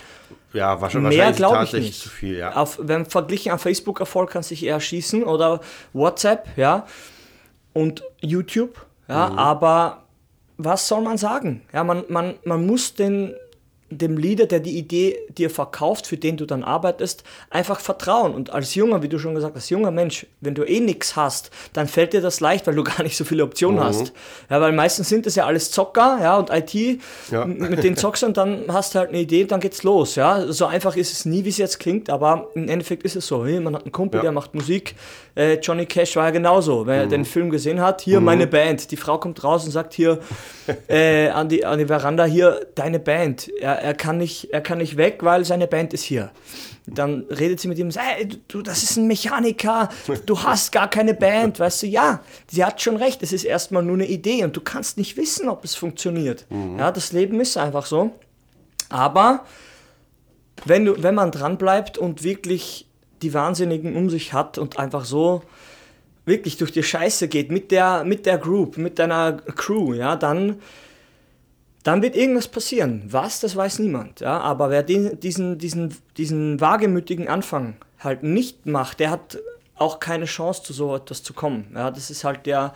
ja 0.54 0.80
wahrscheinlich, 0.80 1.18
Mehr 1.18 1.32
glaube 1.34 1.66
ich 1.66 1.74
nicht. 1.74 2.02
zu 2.02 2.10
viel. 2.10 2.38
Ja. 2.38 2.56
Auf, 2.56 2.80
wenn 2.82 3.06
verglichen 3.06 3.52
an 3.52 3.60
Facebook-Erfolg 3.60 4.32
kann 4.32 4.44
sich 4.44 4.64
eher 4.64 4.80
schießen 4.80 5.24
oder 5.24 5.60
WhatsApp, 5.92 6.48
ja, 6.58 6.88
und 7.74 8.04
YouTube, 8.22 8.86
ja, 9.08 9.30
mhm. 9.30 9.40
aber 9.40 10.04
was 10.58 10.88
soll 10.88 11.02
man 11.02 11.18
sagen? 11.18 11.64
Ja, 11.74 11.84
man, 11.84 12.04
man, 12.10 12.36
man 12.44 12.66
muss 12.66 12.94
den 12.94 13.34
dem 13.92 14.18
Leader, 14.18 14.46
der 14.46 14.60
die 14.60 14.78
Idee 14.78 15.20
dir 15.38 15.50
verkauft, 15.50 16.08
für 16.08 16.18
den 16.18 16.38
du 16.38 16.46
dann 16.46 16.64
arbeitest, 16.64 17.24
einfach 17.50 17.80
vertrauen. 17.80 18.34
Und 18.34 18.52
als 18.52 18.74
junger, 18.74 19.04
wie 19.04 19.10
du 19.10 19.20
schon 19.20 19.36
gesagt 19.36 19.56
hast, 19.56 19.70
junger 19.70 19.92
Mensch, 19.92 20.26
wenn 20.40 20.56
du 20.56 20.64
eh 20.64 20.80
nichts 20.80 21.16
hast, 21.16 21.52
dann 21.74 21.88
fällt 21.88 22.14
dir 22.14 22.22
das 22.22 22.40
leicht, 22.40 22.66
weil 22.68 22.76
du 22.76 22.84
gar 22.86 23.04
nicht 23.04 23.18
so 23.18 23.26
viele 23.26 23.44
Optionen 23.44 23.80
mhm. 23.80 23.84
hast. 23.84 24.14
Ja, 24.50 24.62
weil 24.62 24.72
meistens 24.72 25.10
sind 25.10 25.26
das 25.26 25.36
ja 25.36 25.46
alles 25.46 25.72
Zocker, 25.72 26.20
ja, 26.22 26.38
und 26.38 26.50
IT, 26.50 27.02
ja. 27.32 27.46
mit 27.46 27.84
den 27.84 27.98
zockst 27.98 28.24
und 28.24 28.38
dann 28.38 28.66
hast 28.70 28.96
du 28.96 29.00
halt 29.00 29.10
eine 29.10 29.20
Idee, 29.20 29.46
dann 29.46 29.60
geht's 29.60 29.84
los, 29.84 30.16
ja. 30.16 30.52
So 30.52 30.66
einfach 30.66 30.96
ist 30.96 31.12
es 31.12 31.26
nie, 31.26 31.44
wie 31.46 31.50
es 31.50 31.58
jetzt 31.58 31.80
klingt, 31.80 32.10
aber 32.10 32.50
im 32.56 32.70
Endeffekt 32.70 33.04
ist 33.04 33.16
es 33.16 33.28
so. 33.28 33.46
Hey, 33.46 33.60
man 33.60 33.76
hat 33.76 33.84
einen 33.84 33.92
Kumpel, 33.92 34.20
ja. 34.20 34.24
der 34.24 34.32
macht 34.32 34.56
Musik. 34.56 34.96
Äh, 35.36 35.56
Johnny 35.56 35.86
Cash 35.86 36.16
war 36.16 36.26
ja 36.26 36.32
genauso. 36.32 36.86
Wer 36.86 37.06
mhm. 37.06 37.10
den 37.10 37.26
Film 37.26 37.50
gesehen 37.50 37.82
hat, 37.82 38.02
hier 38.02 38.20
mhm. 38.20 38.26
meine 38.26 38.48
Band. 38.48 38.92
Die 38.92 38.98
Frau 38.98 39.18
kommt 39.18 39.44
raus 39.44 39.66
und 39.66 39.72
sagt 39.72 39.94
hier 39.94 40.20
äh, 40.88 41.30
an, 41.30 41.50
die, 41.50 41.66
an 41.66 41.80
die 41.80 41.86
Veranda, 41.86 42.26
hier 42.26 42.68
deine 42.76 43.00
Band. 43.00 43.50
Ja, 43.62 43.76
er 43.82 43.94
kann 43.94 44.18
nicht, 44.18 44.54
er 44.54 44.62
kann 44.62 44.78
nicht 44.78 44.98
weg, 44.98 45.20
weil 45.22 45.46
seine 45.46 45.68
Band 45.68 45.94
ist 45.94 46.04
hier. 46.04 46.32
Dann 46.88 47.26
redet 47.30 47.60
sie 47.60 47.68
mit 47.68 47.78
ihm 47.78 47.88
und 47.88 47.92
sagt, 47.92 48.08
hey, 48.08 48.30
du, 48.48 48.62
das 48.62 48.84
ist 48.84 48.98
ein 48.98 49.08
Mechaniker, 49.08 49.90
du 50.26 50.44
hast 50.44 50.72
gar 50.72 50.90
keine 50.90 51.14
Band, 51.14 51.60
weißt 51.60 51.84
du, 51.84 51.88
ja, 51.88 52.22
sie 52.50 52.64
hat 52.64 52.82
schon 52.82 52.98
recht, 52.98 53.22
es 53.24 53.34
ist 53.34 53.44
erstmal 53.44 53.84
nur 53.84 53.96
eine 53.96 54.08
Idee 54.08 54.44
und 54.44 54.56
du 54.56 54.62
kannst 54.62 54.98
nicht 54.98 55.18
wissen, 55.18 55.48
ob 55.48 55.64
es 55.64 55.76
funktioniert. 55.76 56.46
Mhm. 56.50 56.80
Ja, 56.80 56.92
das 56.92 57.12
Leben 57.12 57.40
ist 57.40 57.58
einfach 57.58 57.86
so. 57.86 58.12
Aber 58.90 59.46
wenn, 60.66 60.86
du, 60.86 61.02
wenn 61.02 61.16
man 61.16 61.32
dranbleibt 61.32 61.98
und 61.98 62.24
wirklich 62.24 62.88
die 63.22 63.34
Wahnsinnigen 63.34 63.96
um 63.96 64.10
sich 64.10 64.34
hat 64.34 64.58
und 64.58 64.80
einfach 64.80 65.06
so 65.06 65.44
wirklich 66.26 66.58
durch 66.58 66.72
die 66.72 66.84
Scheiße 66.84 67.28
geht 67.28 67.52
mit 67.52 67.72
der, 67.72 68.04
mit 68.04 68.26
der 68.26 68.38
Group, 68.38 68.78
mit 68.78 69.00
deiner 69.00 69.34
Crew, 69.34 69.94
ja, 69.94 70.16
dann 70.16 70.58
dann 71.84 72.02
wird 72.02 72.16
irgendwas 72.16 72.48
passieren. 72.48 73.04
Was, 73.08 73.40
das 73.40 73.56
weiß 73.56 73.80
niemand. 73.80 74.20
Ja? 74.20 74.40
Aber 74.40 74.70
wer 74.70 74.84
den, 74.84 75.20
diesen, 75.20 75.58
diesen, 75.58 75.96
diesen 76.18 76.62
wagemütigen 76.62 77.28
Anfang 77.28 77.76
halt 78.00 78.24
nicht 78.24 78.66
macht, 78.66 79.00
der 79.00 79.12
hat 79.12 79.40
auch 79.76 80.00
keine 80.00 80.26
Chance, 80.26 80.64
zu 80.64 80.74
so 80.74 80.96
etwas 80.96 81.24
zu 81.24 81.34
kommen. 81.34 81.72
Ja? 81.74 81.90
Das 81.90 82.12
ist 82.12 82.24
halt 82.24 82.46
der, 82.46 82.74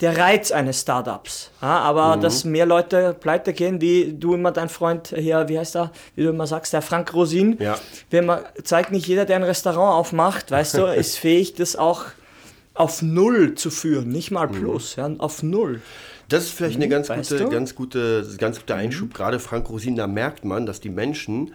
der 0.00 0.18
Reiz 0.18 0.50
eines 0.50 0.82
Startups. 0.82 1.50
Ja? 1.62 1.78
Aber 1.78 2.16
mhm. 2.16 2.20
dass 2.20 2.44
mehr 2.44 2.66
Leute 2.66 3.16
pleite 3.18 3.54
gehen, 3.54 3.80
wie 3.80 4.12
du 4.12 4.34
immer 4.34 4.52
dein 4.52 4.68
Freund 4.68 5.14
hier, 5.16 5.48
wie 5.48 5.58
heißt 5.58 5.76
er, 5.76 5.90
wie 6.14 6.24
du 6.24 6.28
immer 6.28 6.46
sagst, 6.46 6.74
der 6.74 6.82
Frank 6.82 7.14
Rosin. 7.14 7.56
Ja. 7.58 7.78
Wenn 8.10 8.26
man, 8.26 8.40
zeigt 8.64 8.92
nicht 8.92 9.06
jeder, 9.06 9.24
der 9.24 9.36
ein 9.36 9.44
Restaurant 9.44 9.94
aufmacht, 9.94 10.50
weißt 10.50 10.76
du, 10.76 10.84
ist 10.94 11.16
fähig, 11.16 11.54
das 11.54 11.76
auch 11.76 12.04
auf 12.74 13.02
Null 13.02 13.54
zu 13.54 13.70
führen, 13.70 14.08
nicht 14.08 14.30
mal 14.30 14.46
mhm. 14.48 14.52
plus, 14.52 14.96
mhm. 14.96 15.02
ja, 15.02 15.10
auf 15.18 15.42
Null. 15.42 15.80
Das 16.32 16.44
ist 16.44 16.52
vielleicht 16.52 16.76
eine 16.76 16.88
ganz 16.88 17.08
gute, 17.08 17.48
ganz 17.48 17.74
gute, 17.74 18.26
ganz 18.38 18.58
guter 18.58 18.76
Einschub. 18.76 19.10
Mhm. 19.10 19.12
Gerade 19.12 19.38
Frank 19.38 19.68
Rosin, 19.68 19.96
da 19.96 20.06
merkt 20.06 20.44
man, 20.44 20.64
dass 20.66 20.80
die 20.80 20.88
Menschen, 20.88 21.54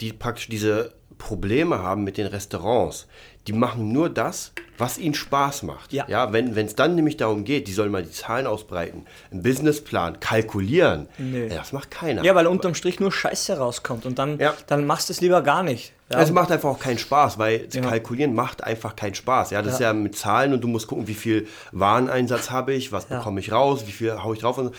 die 0.00 0.12
praktisch 0.12 0.48
diese 0.48 0.94
Probleme 1.18 1.78
haben 1.78 2.04
mit 2.04 2.16
den 2.16 2.26
Restaurants, 2.26 3.06
die 3.46 3.52
machen 3.52 3.92
nur 3.92 4.08
das, 4.08 4.52
was 4.78 4.98
ihnen 4.98 5.14
Spaß 5.14 5.64
macht. 5.64 5.92
Ja. 5.92 6.04
ja 6.08 6.32
wenn 6.32 6.56
es 6.56 6.76
dann 6.76 6.94
nämlich 6.94 7.16
darum 7.16 7.44
geht, 7.44 7.66
die 7.66 7.72
sollen 7.72 7.90
mal 7.90 8.02
die 8.02 8.10
Zahlen 8.10 8.46
ausbreiten, 8.46 9.04
einen 9.30 9.42
Businessplan, 9.42 10.20
kalkulieren, 10.20 11.08
nee. 11.18 11.48
ja, 11.48 11.56
das 11.56 11.72
macht 11.72 11.90
keiner. 11.90 12.22
Ja, 12.24 12.34
weil 12.34 12.46
unterm 12.46 12.74
Strich 12.74 13.00
nur 13.00 13.10
Scheiße 13.10 13.58
rauskommt 13.58 14.06
und 14.06 14.18
dann, 14.18 14.38
ja. 14.38 14.54
dann 14.66 14.86
machst 14.86 15.08
du 15.08 15.12
es 15.12 15.20
lieber 15.20 15.42
gar 15.42 15.62
nicht. 15.62 15.92
Ja. 16.10 16.20
Es 16.20 16.30
macht 16.30 16.52
einfach 16.52 16.68
auch 16.68 16.78
keinen 16.78 16.98
Spaß, 16.98 17.38
weil 17.38 17.68
ja. 17.72 17.80
kalkulieren 17.80 18.34
macht 18.34 18.62
einfach 18.62 18.94
keinen 18.96 19.14
Spaß. 19.14 19.50
Ja, 19.50 19.62
das 19.62 19.74
ist 19.74 19.80
ja 19.80 19.92
mit 19.92 20.16
Zahlen 20.16 20.52
und 20.52 20.60
du 20.60 20.68
musst 20.68 20.86
gucken, 20.86 21.08
wie 21.08 21.14
viel 21.14 21.48
Wareneinsatz 21.72 22.50
habe 22.50 22.74
ich, 22.74 22.92
was 22.92 23.06
bekomme 23.06 23.40
ich 23.40 23.50
raus, 23.50 23.84
wie 23.86 23.92
viel 23.92 24.22
haue 24.22 24.34
ich 24.34 24.42
drauf 24.42 24.58
und 24.58 24.74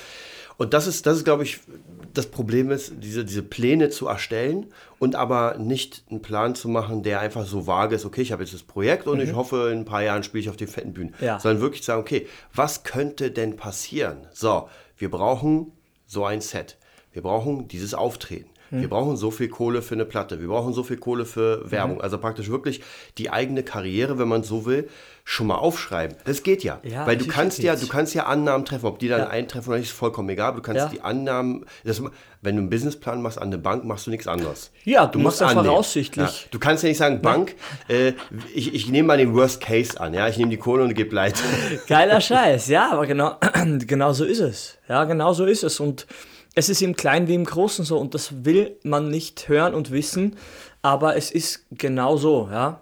Und 0.58 0.74
das 0.74 0.86
ist, 0.88 1.06
das 1.06 1.18
ist, 1.18 1.24
glaube 1.24 1.44
ich, 1.44 1.60
das 2.14 2.28
Problem 2.28 2.72
ist, 2.72 2.94
diese, 2.98 3.26
diese 3.26 3.44
Pläne 3.44 3.90
zu 3.90 4.08
erstellen 4.08 4.68
und 5.00 5.16
aber 5.16 5.58
nicht 5.58 6.04
einen 6.10 6.22
Plan 6.22 6.56
zu 6.56 6.70
machen, 6.70 7.04
der 7.04 7.20
einfach 7.20 7.46
so 7.46 7.68
vage 7.68 7.96
ist, 7.96 8.06
okay, 8.06 8.22
ich 8.22 8.32
habe 8.32 8.44
jetzt 8.44 8.54
das 8.54 8.64
Projekt 8.64 9.08
und 9.08 9.20
ich 9.20 9.34
hoffe, 9.34 9.70
in 9.72 9.80
ein 9.80 9.86
paar 9.86 10.04
Jahren 10.04 10.24
spiele 10.24 10.42
ich 10.42 10.50
auf 10.50 10.58
den 10.58 10.68
fetten 10.68 10.94
Bühnen. 10.94 11.16
Ja. 11.20 11.40
Sondern 11.40 11.62
wirklich 11.62 11.84
sagen, 11.84 12.02
okay, 12.02 12.28
was 12.54 12.84
könnte 12.84 13.32
denn 13.32 13.56
passieren? 13.56 14.28
So, 14.32 14.70
wir 14.98 15.10
brauchen 15.10 15.72
so 16.06 16.26
ein 16.26 16.42
Set. 16.42 16.78
Wir 17.12 17.22
brauchen 17.22 17.68
dieses 17.68 17.94
Auftreten. 17.94 18.50
Wir 18.80 18.90
brauchen 18.90 19.18
so 19.18 19.30
viel 19.30 19.50
Kohle 19.50 19.84
für 19.84 19.94
eine 19.94 20.06
Platte. 20.06 20.42
Wir 20.42 20.48
brauchen 20.48 20.74
so 20.74 20.84
viel 20.84 20.98
Kohle 20.98 21.26
für 21.26 21.70
Werbung. 21.70 22.02
Also 22.02 22.18
praktisch 22.18 22.50
wirklich 22.50 22.82
die 23.20 23.30
eigene 23.30 23.62
Karriere, 23.62 24.18
wenn 24.18 24.28
man 24.28 24.42
so 24.42 24.66
will, 24.66 24.90
schon 25.26 25.48
mal 25.48 25.56
aufschreiben. 25.56 26.18
Das 26.26 26.44
geht 26.44 26.64
ja. 26.66 26.80
Ja, 26.84 27.08
Weil 27.08 27.16
du 27.16 27.26
kannst 27.28 27.60
ja, 27.60 27.78
du 27.78 27.88
kannst 27.88 28.14
ja 28.14 28.26
Annahmen 28.26 28.66
treffen. 28.66 28.86
Ob 28.86 29.00
die 29.00 29.08
dann 29.08 29.22
Ja. 29.22 29.28
eintreffen 29.28 29.70
oder 29.70 29.78
nicht, 29.80 29.90
ist 29.90 29.96
vollkommen 29.98 30.28
egal. 30.30 30.50
Aber 30.50 30.58
du 30.58 30.64
kannst 30.64 30.80
Ja. 30.82 30.90
die 30.90 31.00
Annahmen, 31.02 31.66
das, 31.86 32.02
wenn 32.42 32.56
du 32.58 32.62
einen 32.62 32.70
Businessplan 32.70 33.22
machst 33.22 33.38
an 33.42 33.50
der 33.50 33.58
Bank, 33.58 33.86
machst 33.86 34.06
du 34.06 34.12
nichts 34.12 34.28
anderes. 34.28 34.72
Ja, 34.84 35.06
du 35.08 35.20
machst 35.20 35.40
ja 35.40 35.48
annehmen. 35.48 35.66
voraussichtlich. 35.68 36.50
Du 36.52 36.60
kannst 36.60 36.84
ja 36.84 36.90
nicht 36.90 36.98
sagen, 36.98 37.22
Bank, 37.22 37.56
äh, 37.88 38.12
ich, 38.54 38.74
ich 38.74 38.90
nehme 38.90 39.08
mal 39.08 39.18
den 39.18 39.34
Worst 39.34 39.62
Case 39.62 39.98
an. 40.00 40.14
Ja, 40.14 40.28
ich 40.28 40.38
nehme 40.38 40.50
die 40.52 40.58
Kohle 40.58 40.84
und 40.84 40.94
gebe 40.94 41.10
pleite. 41.10 41.42
Geiler 41.88 42.20
Scheiß, 42.20 42.68
ja, 42.68 42.92
aber 42.92 43.08
genau, 43.08 43.38
genau 43.88 44.12
so 44.12 44.26
ist 44.26 44.40
es. 44.40 44.78
Ja, 44.90 45.06
genau 45.06 45.32
so 45.32 45.46
ist 45.46 45.64
es. 45.64 45.80
Und 45.80 46.06
es 46.54 46.68
ist 46.68 46.82
im 46.82 46.98
Kleinen 46.98 47.30
wie 47.30 47.36
im 47.36 47.46
Großen 47.46 47.86
so 47.86 47.98
und 47.98 48.14
das 48.14 48.44
will 48.46 48.76
man 48.84 49.10
nicht 49.10 49.48
hören 49.48 49.74
und 49.74 49.90
wissen, 49.92 50.36
aber 50.82 51.16
es 51.16 51.32
ist 51.32 51.66
genau 51.72 52.18
so, 52.18 52.50
ja. 52.52 52.82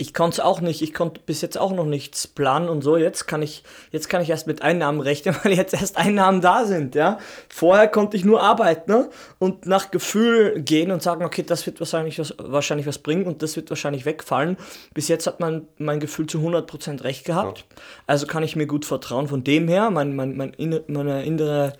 Ich 0.00 0.14
konnte 0.14 0.36
es 0.36 0.40
auch 0.40 0.62
nicht, 0.62 0.80
ich 0.80 0.94
konnte 0.94 1.20
bis 1.26 1.42
jetzt 1.42 1.58
auch 1.58 1.72
noch 1.72 1.84
nichts 1.84 2.26
planen 2.26 2.70
und 2.70 2.80
so. 2.80 2.96
Jetzt 2.96 3.26
kann 3.26 3.42
ich, 3.42 3.62
jetzt 3.92 4.08
kann 4.08 4.22
ich 4.22 4.30
erst 4.30 4.46
mit 4.46 4.62
Einnahmen 4.62 5.00
rechnen, 5.00 5.36
weil 5.42 5.52
jetzt 5.52 5.74
erst 5.74 5.98
Einnahmen 5.98 6.40
da 6.40 6.64
sind, 6.64 6.94
ja. 6.94 7.18
Vorher 7.50 7.86
konnte 7.86 8.16
ich 8.16 8.24
nur 8.24 8.42
arbeiten 8.42 8.90
ne? 8.90 9.10
und 9.38 9.66
nach 9.66 9.90
Gefühl 9.90 10.62
gehen 10.62 10.90
und 10.90 11.02
sagen, 11.02 11.22
okay, 11.22 11.42
das 11.46 11.66
wird 11.66 11.80
wahrscheinlich 11.80 12.18
was, 12.18 12.34
wahrscheinlich 12.38 12.86
was 12.86 12.96
bringen 12.96 13.26
und 13.26 13.42
das 13.42 13.56
wird 13.56 13.68
wahrscheinlich 13.68 14.06
wegfallen. 14.06 14.56
Bis 14.94 15.08
jetzt 15.08 15.26
hat 15.26 15.38
mein, 15.38 15.68
mein 15.76 16.00
Gefühl 16.00 16.26
zu 16.26 16.38
100% 16.38 17.04
recht 17.04 17.26
gehabt. 17.26 17.66
Also 18.06 18.26
kann 18.26 18.42
ich 18.42 18.56
mir 18.56 18.66
gut 18.66 18.86
vertrauen. 18.86 19.28
Von 19.28 19.44
dem 19.44 19.68
her, 19.68 19.90
mein, 19.90 20.16
mein, 20.16 20.34
mein, 20.34 20.52
inne- 20.52 20.82
meine 20.86 21.26
innere 21.26 21.74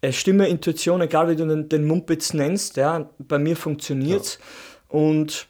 äh, 0.00 0.10
Stimme, 0.10 0.48
Intuition, 0.48 1.00
egal 1.02 1.28
wie 1.28 1.36
du 1.36 1.46
den, 1.46 1.68
den 1.68 1.86
Mumpitz 1.86 2.34
nennst, 2.34 2.76
ja, 2.78 3.08
bei 3.18 3.38
mir 3.38 3.56
funktioniert's. 3.56 4.40
Und 4.88 5.46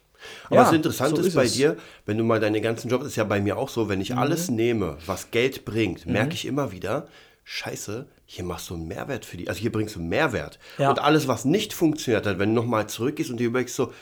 Aber 0.47 0.57
ja, 0.57 0.63
was 0.63 0.73
interessant 0.73 1.17
so 1.17 1.23
ist, 1.23 1.35
bei 1.35 1.45
es. 1.45 1.55
Mhm. 1.55 1.59
dir, 1.59 1.77
wenn 2.07 2.19
du 2.19 2.25
mal 2.25 2.41
deine 2.41 2.61
ganzen 2.61 2.91
Jobs, 2.91 3.07
ist 3.07 3.17
ja 3.17 3.25
bei 3.25 3.41
mir 3.41 3.57
auch 3.57 3.69
so, 3.69 3.89
wenn 3.89 4.01
ich 4.01 4.17
alles 4.17 4.51
nehme, 4.51 4.97
was 5.07 5.31
Geld 5.31 5.65
bringt, 5.65 6.07
merke 6.07 6.35
ich 6.35 6.47
immer 6.47 6.73
wieder, 6.73 7.07
scheiße, 7.45 8.07
hier 8.27 8.45
machst 8.45 8.71
du 8.71 8.75
einen 8.75 8.87
Mehrwert 8.87 9.25
für 9.25 9.37
die, 9.37 9.49
also 9.49 9.61
hier 9.61 9.73
bringst 9.73 9.97
du 9.97 10.01
einen 10.01 10.09
Mehrwert. 10.09 10.59
Ja. 10.79 10.91
Und 10.91 11.01
alles, 11.01 11.27
was 11.27 11.45
nicht 11.45 11.73
funktioniert 11.73 12.27
hat, 12.27 12.39
wenn 12.39 12.55
du 12.55 12.61
nochmal 12.61 12.89
zurückgehst 12.89 13.31
und 13.31 13.39
dir 13.39 13.49
überlegst 13.49 13.75
so, 13.75 13.93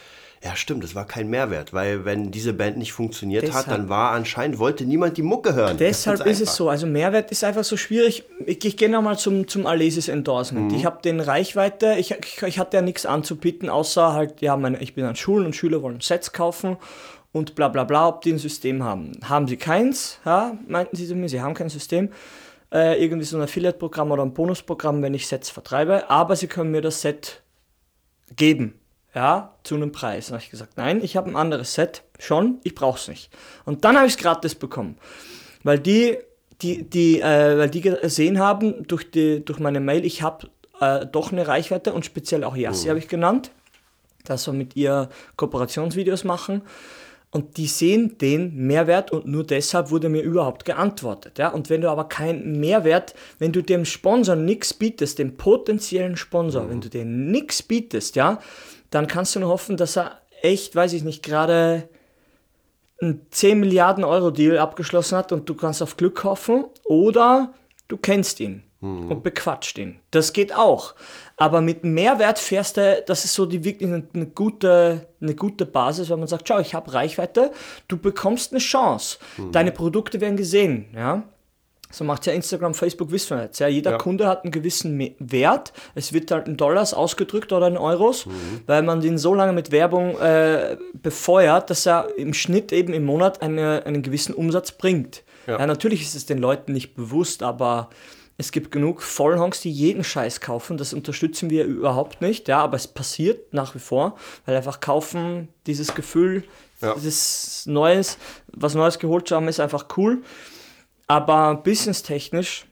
ja 0.42 0.54
stimmt, 0.54 0.84
das 0.84 0.94
war 0.94 1.06
kein 1.06 1.28
Mehrwert, 1.28 1.72
weil 1.72 2.04
wenn 2.04 2.30
diese 2.30 2.52
Band 2.52 2.76
nicht 2.78 2.92
funktioniert 2.92 3.44
hat, 3.44 3.48
Deshalb- 3.48 3.66
dann 3.68 3.88
war 3.88 4.12
anscheinend, 4.12 4.58
wollte 4.58 4.84
niemand 4.84 5.16
die 5.16 5.22
Mucke 5.22 5.54
hören. 5.54 5.76
Deshalb 5.78 6.24
ist 6.26 6.40
es 6.40 6.54
so. 6.54 6.68
Also 6.68 6.86
Mehrwert 6.86 7.30
ist 7.30 7.42
einfach 7.44 7.64
so 7.64 7.76
schwierig. 7.76 8.24
Ich, 8.46 8.64
ich 8.64 8.76
gehe 8.76 8.88
nochmal 8.88 9.18
zum, 9.18 9.48
zum 9.48 9.66
Alesis 9.66 10.08
Endorsement. 10.08 10.72
Ich 10.72 10.84
habe 10.84 11.02
den 11.02 11.20
Reichweite, 11.20 11.96
ich, 11.98 12.12
ich, 12.12 12.42
ich 12.42 12.58
hatte 12.58 12.76
ja 12.76 12.82
nichts 12.82 13.04
anzubieten, 13.06 13.68
außer 13.68 14.12
halt, 14.12 14.40
ja, 14.40 14.56
meine, 14.56 14.80
ich 14.80 14.94
bin 14.94 15.04
an 15.04 15.16
Schulen 15.16 15.46
und 15.46 15.56
Schüler 15.56 15.82
wollen 15.82 16.00
Sets 16.00 16.32
kaufen 16.32 16.76
und 17.32 17.54
bla 17.54 17.68
bla 17.68 17.84
bla, 17.84 18.08
ob 18.08 18.22
die 18.22 18.32
ein 18.32 18.38
System 18.38 18.82
haben. 18.84 19.12
Haben 19.24 19.48
sie 19.48 19.56
keins, 19.56 20.18
ja, 20.24 20.56
meinten 20.66 20.96
sie 20.96 21.06
zu 21.06 21.14
mir, 21.14 21.28
sie 21.28 21.40
haben 21.40 21.54
kein 21.54 21.68
System. 21.68 22.10
Äh, 22.72 23.02
irgendwie 23.02 23.24
so 23.24 23.36
ein 23.38 23.42
Affiliate-Programm 23.42 24.10
oder 24.10 24.22
ein 24.22 24.34
Bonusprogramm, 24.34 25.02
wenn 25.02 25.14
ich 25.14 25.26
Sets 25.26 25.48
vertreibe, 25.48 26.10
aber 26.10 26.36
sie 26.36 26.48
können 26.48 26.70
mir 26.70 26.82
das 26.82 27.00
Set 27.00 27.42
geben, 28.36 28.74
ja, 29.14 29.54
zu 29.64 29.74
einem 29.74 29.92
Preis. 29.92 30.26
Dann 30.26 30.34
habe 30.34 30.44
ich 30.44 30.50
gesagt, 30.50 30.76
nein, 30.76 31.02
ich 31.02 31.16
habe 31.16 31.30
ein 31.30 31.36
anderes 31.36 31.74
Set, 31.74 32.02
schon, 32.18 32.58
ich 32.64 32.74
brauche 32.74 32.98
es 32.98 33.08
nicht. 33.08 33.30
Und 33.64 33.84
dann 33.84 33.96
habe 33.96 34.06
ich 34.06 34.14
es 34.14 34.18
gratis 34.18 34.54
bekommen, 34.54 34.96
weil 35.62 35.78
die, 35.78 36.18
die, 36.62 36.88
die, 36.88 37.20
äh, 37.20 37.58
weil 37.58 37.70
die 37.70 37.80
gesehen 37.80 38.38
haben 38.38 38.86
durch, 38.86 39.10
die, 39.10 39.44
durch 39.44 39.58
meine 39.58 39.80
Mail, 39.80 40.04
ich 40.04 40.22
habe 40.22 40.48
äh, 40.80 41.06
doch 41.06 41.32
eine 41.32 41.46
Reichweite 41.46 41.92
und 41.92 42.04
speziell 42.04 42.44
auch 42.44 42.56
Yassi 42.56 42.88
habe 42.88 42.98
ich 42.98 43.08
genannt, 43.08 43.50
dass 44.24 44.46
wir 44.46 44.52
mit 44.52 44.76
ihr 44.76 45.08
Kooperationsvideos 45.36 46.24
machen. 46.24 46.62
Und 47.30 47.58
die 47.58 47.66
sehen 47.66 48.16
den 48.16 48.56
Mehrwert 48.56 49.10
und 49.10 49.26
nur 49.26 49.44
deshalb 49.44 49.90
wurde 49.90 50.08
mir 50.08 50.22
überhaupt 50.22 50.64
geantwortet. 50.64 51.38
Ja? 51.38 51.48
Und 51.48 51.68
wenn 51.68 51.82
du 51.82 51.90
aber 51.90 52.08
keinen 52.08 52.58
Mehrwert, 52.58 53.14
wenn 53.38 53.52
du 53.52 53.62
dem 53.62 53.84
Sponsor 53.84 54.34
nichts 54.34 54.72
bietest, 54.72 55.18
dem 55.18 55.36
potenziellen 55.36 56.16
Sponsor, 56.16 56.70
wenn 56.70 56.80
du 56.80 56.88
dem 56.88 57.30
nichts 57.30 57.62
bietest, 57.62 58.16
ja, 58.16 58.40
dann 58.90 59.06
kannst 59.06 59.34
du 59.34 59.40
nur 59.40 59.50
hoffen, 59.50 59.76
dass 59.76 59.96
er 59.96 60.20
echt, 60.42 60.74
weiß 60.74 60.92
ich 60.92 61.04
nicht, 61.04 61.22
gerade 61.22 61.88
einen 63.00 63.26
10 63.30 63.60
Milliarden 63.60 64.04
Euro 64.04 64.30
Deal 64.30 64.58
abgeschlossen 64.58 65.16
hat 65.18 65.32
und 65.32 65.48
du 65.48 65.54
kannst 65.54 65.82
auf 65.82 65.96
Glück 65.96 66.24
hoffen 66.24 66.64
oder 66.84 67.54
du 67.86 67.96
kennst 67.96 68.40
ihn 68.40 68.64
und 68.80 69.24
bequatscht 69.24 69.76
ihn. 69.78 69.98
Das 70.12 70.32
geht 70.32 70.54
auch. 70.54 70.94
Aber 71.36 71.60
mit 71.60 71.82
Mehrwert 71.82 72.38
fährst 72.38 72.76
du, 72.76 73.02
das 73.06 73.24
ist 73.24 73.34
so 73.34 73.44
die 73.44 73.64
wirklich 73.64 73.90
eine, 73.90 74.06
eine, 74.14 74.26
gute, 74.26 75.08
eine 75.20 75.34
gute 75.34 75.66
Basis, 75.66 76.10
wenn 76.10 76.20
man 76.20 76.28
sagt, 76.28 76.46
schau, 76.46 76.60
ich 76.60 76.74
habe 76.74 76.92
Reichweite, 76.92 77.50
du 77.88 77.96
bekommst 77.98 78.52
eine 78.52 78.60
Chance. 78.60 79.18
Deine 79.50 79.72
Produkte 79.72 80.20
werden 80.20 80.36
gesehen, 80.36 80.86
ja. 80.94 81.24
So 81.90 82.04
macht 82.04 82.26
ja 82.26 82.34
Instagram, 82.34 82.74
Facebook, 82.74 83.10
wissen 83.12 83.36
wir 83.38 83.44
jetzt. 83.44 83.58
Ja, 83.60 83.66
jeder 83.68 83.92
Ja. 83.92 83.98
Kunde 83.98 84.26
hat 84.26 84.44
einen 84.44 84.50
gewissen 84.52 85.14
Wert. 85.18 85.72
Es 85.94 86.12
wird 86.12 86.30
halt 86.30 86.46
in 86.46 86.56
Dollars 86.58 86.92
ausgedrückt 86.92 87.50
oder 87.52 87.66
in 87.68 87.78
Euros, 87.78 88.26
Mhm. 88.26 88.32
weil 88.66 88.82
man 88.82 89.00
den 89.00 89.16
so 89.16 89.32
lange 89.34 89.54
mit 89.54 89.70
Werbung 89.70 90.18
äh, 90.18 90.76
befeuert, 90.92 91.70
dass 91.70 91.86
er 91.86 92.08
im 92.18 92.34
Schnitt 92.34 92.72
eben 92.72 92.92
im 92.92 93.04
Monat 93.06 93.40
eine, 93.40 93.84
einen 93.86 94.02
gewissen 94.02 94.34
Umsatz 94.34 94.72
bringt. 94.72 95.22
Ja. 95.46 95.58
Ja. 95.58 95.66
natürlich 95.66 96.02
ist 96.02 96.14
es 96.14 96.26
den 96.26 96.38
Leuten 96.38 96.72
nicht 96.74 96.94
bewusst, 96.94 97.42
aber 97.42 97.88
es 98.36 98.52
gibt 98.52 98.70
genug 98.70 99.00
Vollhongs, 99.02 99.60
die 99.62 99.70
jeden 99.72 100.04
Scheiß 100.04 100.42
kaufen. 100.42 100.76
Das 100.76 100.92
unterstützen 100.92 101.48
wir 101.48 101.64
überhaupt 101.64 102.20
nicht. 102.20 102.48
Ja, 102.48 102.58
aber 102.58 102.76
es 102.76 102.86
passiert 102.86 103.54
nach 103.54 103.74
wie 103.74 103.78
vor, 103.80 104.16
weil 104.44 104.54
einfach 104.56 104.80
kaufen, 104.80 105.48
dieses 105.66 105.94
Gefühl, 105.94 106.44
Ja. 106.82 106.94
dieses 106.94 107.64
Neues, 107.66 108.18
was 108.52 108.74
Neues 108.74 108.98
geholt 108.98 109.26
zu 109.26 109.34
haben, 109.36 109.48
ist 109.48 109.58
einfach 109.58 109.86
cool. 109.96 110.22
Aber 111.08 111.56
businesstechnisch 111.56 112.66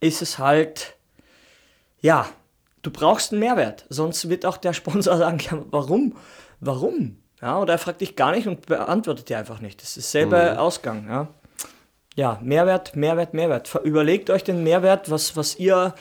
ist 0.00 0.22
es 0.22 0.38
halt, 0.38 0.96
ja, 2.00 2.26
du 2.82 2.90
brauchst 2.90 3.32
einen 3.32 3.40
Mehrwert. 3.40 3.84
Sonst 3.88 4.28
wird 4.28 4.46
auch 4.46 4.56
der 4.56 4.72
Sponsor 4.72 5.16
sagen, 5.18 5.38
ja, 5.40 5.58
warum? 5.70 6.16
Warum? 6.60 7.18
Ja, 7.42 7.58
oder 7.58 7.74
er 7.74 7.78
fragt 7.78 8.00
dich 8.00 8.16
gar 8.16 8.32
nicht 8.32 8.46
und 8.46 8.66
beantwortet 8.66 9.28
dir 9.28 9.38
einfach 9.38 9.60
nicht. 9.60 9.82
Das 9.82 9.96
ist 9.96 10.10
selber 10.10 10.60
Ausgang, 10.60 11.06
ja. 11.08 11.28
Ja, 12.16 12.38
Mehrwert, 12.42 12.96
Mehrwert, 12.96 13.34
Mehrwert. 13.34 13.74
Überlegt 13.84 14.30
euch 14.30 14.44
den 14.44 14.62
Mehrwert, 14.62 15.10
was, 15.10 15.36
was 15.36 15.58
ihr, 15.58 15.94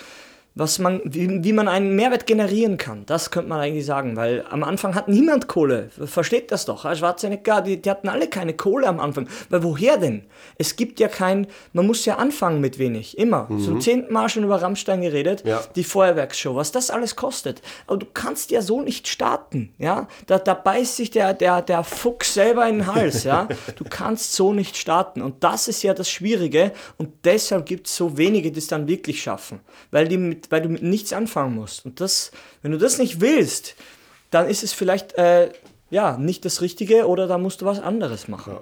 was 0.59 0.77
man, 0.77 1.01
wie, 1.05 1.43
wie 1.43 1.53
man 1.53 1.67
einen 1.67 1.95
Mehrwert 1.95 2.27
generieren 2.27 2.77
kann. 2.77 3.05
Das 3.05 3.31
könnte 3.31 3.49
man 3.49 3.61
eigentlich 3.61 3.85
sagen, 3.85 4.17
weil 4.17 4.45
am 4.49 4.63
Anfang 4.63 4.93
hat 4.93 5.07
niemand 5.07 5.47
Kohle. 5.47 5.89
Versteht 5.89 6.51
das 6.51 6.65
doch. 6.65 6.81
Schwarzenegger, 6.93 7.61
die, 7.61 7.81
die 7.81 7.89
hatten 7.89 8.09
alle 8.09 8.27
keine 8.27 8.53
Kohle 8.53 8.87
am 8.87 8.99
Anfang. 8.99 9.27
Weil 9.49 9.63
woher 9.63 9.97
denn? 9.97 10.25
Es 10.57 10.75
gibt 10.75 10.99
ja 10.99 11.07
kein, 11.07 11.47
man 11.71 11.87
muss 11.87 12.05
ja 12.05 12.17
anfangen 12.17 12.59
mit 12.59 12.77
wenig. 12.77 13.17
Immer. 13.17 13.47
Zum 13.63 13.79
zehnten 13.79 14.11
Mal 14.11 14.27
schon 14.27 14.43
über 14.43 14.61
Rammstein 14.61 15.01
geredet. 15.01 15.43
Ja. 15.45 15.61
Die 15.75 15.83
Feuerwerksshow, 15.83 16.55
was 16.55 16.71
das 16.71 16.91
alles 16.91 17.15
kostet. 17.15 17.61
Aber 17.87 17.97
du 17.97 18.05
kannst 18.13 18.51
ja 18.51 18.61
so 18.61 18.81
nicht 18.81 19.07
starten. 19.07 19.73
Ja? 19.77 20.07
Da, 20.27 20.39
da 20.39 20.53
beißt 20.53 20.97
sich 20.97 21.09
der, 21.09 21.33
der, 21.33 21.61
der 21.61 21.85
Fuchs 21.85 22.33
selber 22.33 22.67
in 22.67 22.79
den 22.79 22.93
Hals. 22.93 23.23
Ja? 23.23 23.47
Du 23.75 23.85
kannst 23.87 24.33
so 24.33 24.51
nicht 24.51 24.75
starten. 24.75 25.21
Und 25.21 25.43
das 25.43 25.67
ist 25.67 25.83
ja 25.83 25.93
das 25.93 26.09
Schwierige. 26.09 26.73
Und 26.97 27.09
deshalb 27.23 27.65
gibt 27.65 27.87
es 27.87 27.95
so 27.95 28.17
wenige, 28.17 28.51
die 28.51 28.59
es 28.59 28.67
dann 28.67 28.87
wirklich 28.87 29.21
schaffen. 29.21 29.61
Weil, 29.91 30.07
die 30.07 30.17
mit, 30.17 30.48
weil 30.49 30.61
du 30.61 30.69
mit 30.69 30.83
nichts 30.83 31.13
anfangen 31.13 31.55
musst. 31.55 31.85
Und 31.85 32.01
das, 32.01 32.31
wenn 32.61 32.71
du 32.71 32.77
das 32.77 32.97
nicht 32.97 33.21
willst, 33.21 33.75
dann 34.31 34.47
ist 34.47 34.63
es 34.63 34.73
vielleicht 34.73 35.13
äh, 35.13 35.51
ja, 35.89 36.17
nicht 36.17 36.45
das 36.45 36.61
Richtige 36.61 37.07
oder 37.07 37.27
da 37.27 37.37
musst 37.37 37.61
du 37.61 37.65
was 37.65 37.79
anderes 37.79 38.27
machen. 38.27 38.57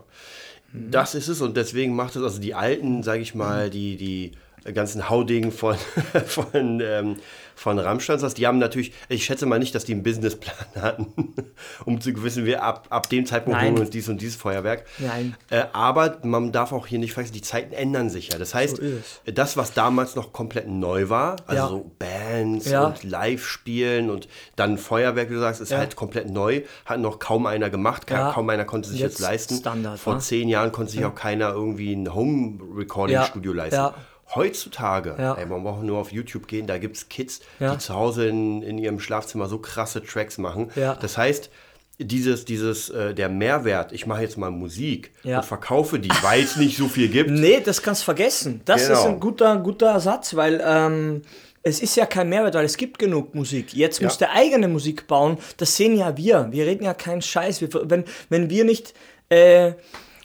Das 0.74 1.16
ist 1.16 1.28
es 1.28 1.42
und 1.42 1.56
deswegen 1.56 1.96
macht 1.96 2.16
es, 2.16 2.24
also 2.24 2.40
die 2.40 2.54
alten, 2.54 3.02
sage 3.04 3.22
ich 3.22 3.34
mal, 3.34 3.70
die, 3.70 3.96
die 3.96 4.32
ganzen 4.74 5.10
Haudegen 5.10 5.52
von, 5.52 5.76
von, 6.26 6.80
ähm, 6.82 7.16
von 7.56 7.80
Rammstein, 7.80 8.20
die 8.36 8.46
haben 8.48 8.60
natürlich, 8.60 8.94
ich 9.10 9.26
schätze 9.26 9.46
mal 9.46 9.58
nicht, 9.60 9.74
dass 9.74 9.84
die 9.86 9.94
einen 9.94 10.04
Businessplan 10.04 10.56
hatten, 10.82 11.08
um 11.86 12.00
zu 12.02 12.12
wissen, 12.24 12.46
wir 12.46 12.64
ab, 12.64 12.88
ab 12.90 13.10
dem 13.10 13.26
Zeitpunkt 13.26 13.58
Nein. 13.58 13.68
holen 13.68 13.76
wir 13.78 13.82
uns 13.82 13.90
dies 13.90 14.08
und 14.10 14.22
dieses 14.22 14.36
Feuerwerk. 14.36 14.86
Nein. 15.00 15.36
Äh, 15.50 15.64
aber 15.74 16.18
man 16.24 16.52
darf 16.52 16.72
auch 16.72 16.86
hier 16.88 17.00
nicht 17.00 17.14
vergessen, 17.14 17.34
die 17.34 17.42
Zeiten 17.42 17.74
ändern 17.74 18.10
sich 18.10 18.30
ja. 18.30 18.38
Das 18.38 18.54
heißt, 18.54 18.78
So 18.78 18.84
das, 19.32 19.58
was 19.58 19.74
damals 19.74 20.16
noch 20.16 20.34
komplett 20.34 20.68
neu 20.68 21.10
war, 21.10 21.38
also 21.48 21.64
Ja. 21.64 21.70
so 21.70 21.92
Bands 21.98 22.70
Ja. 22.70 22.86
und 22.86 23.04
Live-Spielen 23.04 24.10
und 24.10 24.28
dann 24.56 24.78
Feuerwerk, 24.78 25.30
wie 25.30 25.34
du 25.34 25.40
sagst, 25.40 25.62
ist 25.62 25.72
Ja. 25.72 25.80
halt 25.80 25.96
komplett 25.96 26.30
neu, 26.30 26.62
hat 26.86 27.00
noch 27.00 27.20
kaum 27.20 27.46
einer 27.48 27.70
gemacht, 27.70 28.06
kaum 28.08 28.50
einer 28.50 28.66
konnte 28.66 28.90
sich 28.90 29.00
jetzt, 29.00 29.14
Jetzt 29.14 29.20
leisten. 29.22 29.56
Standard, 29.58 30.00
Vor 30.00 30.16
wa? 30.16 30.20
zehn 30.20 30.48
Jahren 30.50 30.72
konnte 30.72 30.92
sich 30.92 31.04
auch 31.06 31.16
keiner 31.16 31.50
irgendwie 31.54 31.94
ein 31.94 32.14
Home-Recording-Studio 32.14 33.54
leisten. 33.54 33.76
Heutzutage, 34.36 35.16
Ja. 35.18 35.34
ey, 35.36 35.46
man 35.46 35.64
braucht 35.64 35.84
nur 35.84 35.98
auf 36.00 36.12
YouTube 36.12 36.48
gehen, 36.48 36.68
da 36.68 36.78
gibt 36.78 36.98
es 36.98 37.10
Kids, 37.10 37.42
Ja. 37.60 37.74
die 37.74 37.80
zu 37.80 37.94
Hause 37.94 38.28
in, 38.28 38.62
in 38.62 38.78
ihrem 38.78 39.00
Schlafzimmer 39.00 39.48
so 39.48 39.60
krasse 39.60 40.04
Tracks 40.04 40.38
machen. 40.38 40.72
Ja. 40.76 40.96
Das 40.96 41.18
heißt, 41.18 41.50
dieses, 42.00 42.46
dieses, 42.46 42.90
äh, 42.90 43.14
der 43.16 43.28
Mehrwert, 43.30 43.92
ich 43.92 44.06
mache 44.06 44.22
jetzt 44.22 44.38
mal 44.38 44.52
Musik 44.52 45.12
Ja. 45.24 45.38
und 45.38 45.46
verkaufe 45.46 45.98
die, 46.00 46.12
weil 46.22 46.44
es 46.44 46.56
nicht 46.58 46.78
so 46.78 46.88
viel 46.88 47.08
gibt. 47.08 47.30
Nee, 47.32 47.62
das 47.64 47.82
kannst 47.82 48.02
du 48.02 48.06
vergessen. 48.06 48.62
Das 48.66 48.88
Genau. 48.88 49.00
ist 49.00 49.06
ein 49.06 49.20
guter, 49.20 49.58
guter 49.58 50.00
Satz, 50.00 50.36
weil 50.36 50.62
ähm, 50.64 51.24
es 51.64 51.80
ist 51.82 51.96
ja 51.96 52.06
kein 52.06 52.30
Mehrwert, 52.30 52.54
weil 52.54 52.66
es 52.66 52.78
gibt 52.78 53.00
genug 53.00 53.34
Musik. 53.34 53.74
Jetzt 53.74 54.00
Ja. 54.00 54.06
muss 54.08 54.18
der 54.20 54.32
eigene 54.34 54.68
Musik 54.68 55.08
bauen. 55.08 55.38
Das 55.58 55.76
sehen 55.76 55.98
ja 55.98 56.16
wir. 56.16 56.48
Wir 56.52 56.66
reden 56.68 56.84
ja 56.84 56.94
keinen 56.94 57.22
Scheiß. 57.24 57.62
Wir, 57.62 57.70
wenn, 57.90 58.04
wenn 58.30 58.50
wir 58.52 58.64
nicht, 58.64 58.94
äh, 59.30 59.72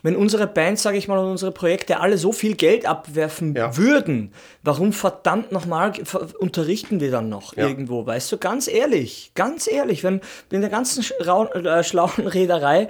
wenn 0.02 0.16
unsere 0.16 0.46
Bands, 0.48 0.82
sage 0.82 0.98
ich 0.98 1.06
mal, 1.08 1.18
und 1.18 1.30
unsere 1.30 1.52
Projekte 1.52 2.00
alle 2.00 2.18
so 2.18 2.32
viel 2.32 2.54
Geld 2.56 2.86
abwerfen 2.86 3.54
Ja. 3.54 3.76
würden, 3.76 4.32
warum 4.62 4.92
verdammt 4.92 5.52
nochmal 5.52 5.92
unterrichten 6.40 7.00
wir 7.00 7.10
dann 7.10 7.28
noch 7.28 7.56
Ja. 7.56 7.68
irgendwo? 7.68 8.04
Weißt 8.04 8.30
du, 8.32 8.38
ganz 8.38 8.66
ehrlich, 8.68 9.30
ganz 9.34 9.66
ehrlich, 9.70 10.02
wenn 10.04 10.20
in 10.50 10.60
der 10.60 10.70
ganzen 10.70 11.02
schlauen, 11.02 11.48
äh, 11.64 11.84
schlauen 11.84 12.26
Reederei 12.26 12.88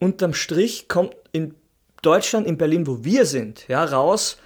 unterm 0.00 0.34
Strich 0.34 0.88
kommt 0.88 1.16
in 1.32 1.54
Deutschland, 2.02 2.46
in 2.46 2.58
Berlin, 2.58 2.86
wo 2.86 3.02
wir 3.04 3.24
sind, 3.24 3.66
ja, 3.68 3.82
raus, 3.82 4.36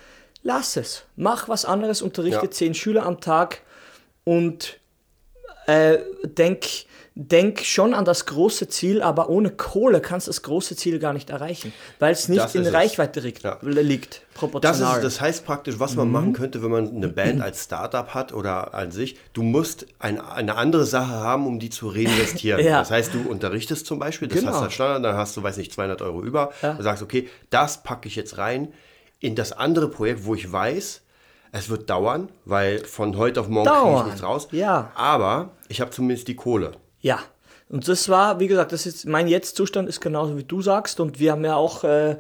lass 0.44 0.76
es. 0.76 1.04
Mach 1.16 1.48
was 1.48 1.64
anderes, 1.64 2.00
unterrichte 2.02 2.46
Ja. 2.46 2.50
zehn 2.50 2.74
Schüler 2.74 3.04
am 3.04 3.20
Tag 3.20 3.62
und 4.22 4.78
äh, 5.66 5.98
denk, 6.24 6.64
denk 7.20 7.64
schon 7.64 7.94
an 7.94 8.04
das 8.04 8.26
große 8.26 8.68
Ziel, 8.68 9.02
aber 9.02 9.28
ohne 9.28 9.50
Kohle 9.50 10.00
kannst 10.00 10.28
du 10.28 10.30
das 10.30 10.42
große 10.42 10.76
Ziel 10.76 11.00
gar 11.00 11.12
nicht 11.12 11.30
erreichen, 11.30 11.72
weil 11.98 12.12
es 12.12 12.28
nicht 12.28 12.40
Das 12.40 12.54
in. 12.54 12.64
Reichweite 12.64 13.18
liegt, 13.18 13.42
Ja. 13.42 13.58
liegt 13.60 14.22
Das, 14.60 14.78
ist, 14.78 15.02
das 15.02 15.20
heißt 15.20 15.44
praktisch, 15.44 15.80
was 15.80 15.92
Mhm. 15.92 15.96
man 15.98 16.10
machen 16.12 16.32
könnte, 16.32 16.62
wenn 16.62 16.70
man 16.70 16.88
eine 16.94 17.08
Band 17.08 17.42
als 17.42 17.64
Startup 17.64 18.14
hat 18.14 18.32
oder 18.32 18.72
an 18.72 18.92
sich. 18.92 19.16
Du 19.32 19.42
musst 19.42 19.86
ein, 19.98 20.20
eine 20.20 20.54
andere 20.54 20.84
Sache 20.86 21.10
haben, 21.10 21.48
um 21.48 21.58
die 21.58 21.70
zu 21.70 21.88
reinvestieren. 21.88 22.64
Ja. 22.64 22.78
Das 22.78 22.92
heißt, 22.92 23.12
du 23.14 23.28
unterrichtest 23.28 23.84
zum 23.86 23.98
Beispiel, 23.98 24.28
das 24.28 24.38
Genau. 24.38 24.52
hast 24.52 24.60
du 24.60 24.64
als 24.66 24.74
Standard, 24.74 25.04
dann 25.04 25.16
hast 25.16 25.36
du, 25.36 25.42
weiß 25.42 25.56
nicht, 25.56 25.72
200 25.72 26.00
Euro 26.02 26.22
über. 26.22 26.52
Ja. 26.62 26.74
Du 26.74 26.84
sagst, 26.84 27.02
okay, 27.02 27.28
das 27.50 27.82
packe 27.82 28.06
ich 28.06 28.14
jetzt 28.14 28.38
rein 28.38 28.68
in 29.18 29.34
das 29.34 29.50
andere 29.50 29.88
Projekt, 29.88 30.24
wo 30.24 30.36
ich 30.36 30.52
weiß, 30.52 31.02
es 31.50 31.68
wird 31.68 31.90
dauern, 31.90 32.28
weil 32.44 32.84
von 32.84 33.16
heute 33.16 33.40
auf 33.40 33.48
morgen 33.48 33.68
kriege 33.68 33.98
ich 33.98 34.04
nichts 34.04 34.22
raus. 34.22 34.46
Ja. 34.52 34.92
Aber 34.94 35.50
ich 35.68 35.80
habe 35.80 35.90
zumindest 35.90 36.28
die 36.28 36.36
Kohle. 36.36 36.72
Ja, 37.00 37.20
und 37.68 37.86
das 37.86 38.08
war, 38.08 38.40
wie 38.40 38.48
gesagt, 38.48 38.72
das 38.72 38.86
ist 38.86 39.06
mein 39.06 39.28
Jetzt-Zustand 39.28 39.88
ist 39.88 40.00
genauso 40.00 40.36
wie 40.36 40.44
du 40.44 40.62
sagst. 40.62 41.00
Und 41.00 41.20
wir 41.20 41.32
haben 41.32 41.44
ja 41.44 41.56
auch 41.56 41.84
äh, 41.84 42.16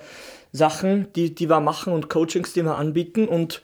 Sachen, 0.52 1.12
die, 1.14 1.34
die 1.34 1.48
wir 1.48 1.60
machen 1.60 1.92
und 1.92 2.10
Coachings, 2.10 2.52
die 2.52 2.62
wir 2.62 2.76
anbieten. 2.76 3.26
Und 3.26 3.62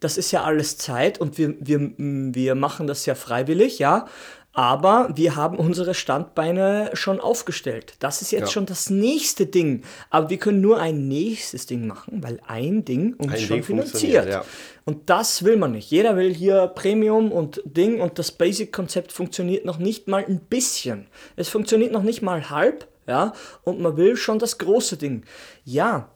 das 0.00 0.16
ist 0.16 0.30
ja 0.30 0.44
alles 0.44 0.78
Zeit. 0.78 1.18
Und 1.18 1.38
wir, 1.38 1.54
wir, 1.58 1.92
wir 1.98 2.54
machen 2.54 2.86
das 2.86 3.04
ja 3.06 3.14
freiwillig, 3.14 3.78
ja, 3.78 4.06
aber 4.54 5.10
wir 5.14 5.34
haben 5.36 5.58
unsere 5.58 5.94
Standbeine 5.94 6.90
schon 6.94 7.20
aufgestellt. 7.20 7.94
Das 7.98 8.22
ist 8.22 8.30
jetzt 8.30 8.40
Ja. 8.42 8.46
schon 8.48 8.66
das 8.66 8.88
nächste 8.88 9.46
Ding, 9.46 9.82
aber 10.10 10.30
wir 10.30 10.38
können 10.38 10.60
nur 10.60 10.78
ein 10.80 11.08
nächstes 11.08 11.66
Ding 11.66 11.86
machen, 11.86 12.22
weil 12.22 12.40
ein 12.46 12.84
Ding 12.84 13.14
uns 13.14 13.32
Ein 13.32 13.38
schon 13.40 13.56
Ding 13.56 13.64
finanziert. 13.64 14.28
ja. 14.28 14.44
Und 14.84 15.10
das 15.10 15.44
will 15.44 15.56
man 15.56 15.72
nicht. 15.72 15.90
Jeder 15.90 16.16
will 16.16 16.32
hier 16.32 16.68
Premium 16.68 17.32
und 17.32 17.60
Ding 17.64 18.00
und 18.00 18.18
das 18.18 18.30
Basic-Konzept 18.32 19.12
funktioniert 19.12 19.64
noch 19.64 19.78
nicht 19.78 20.08
mal 20.08 20.24
ein 20.24 20.38
bisschen. 20.40 21.06
Es 21.36 21.48
funktioniert 21.48 21.90
noch 21.92 22.02
nicht 22.02 22.22
mal 22.22 22.48
halb, 22.50 22.86
ja, 23.08 23.32
und 23.64 23.80
man 23.80 23.96
will 23.96 24.16
schon 24.16 24.38
das 24.38 24.58
große 24.58 24.96
Ding. 24.96 25.24
Ja, 25.64 26.10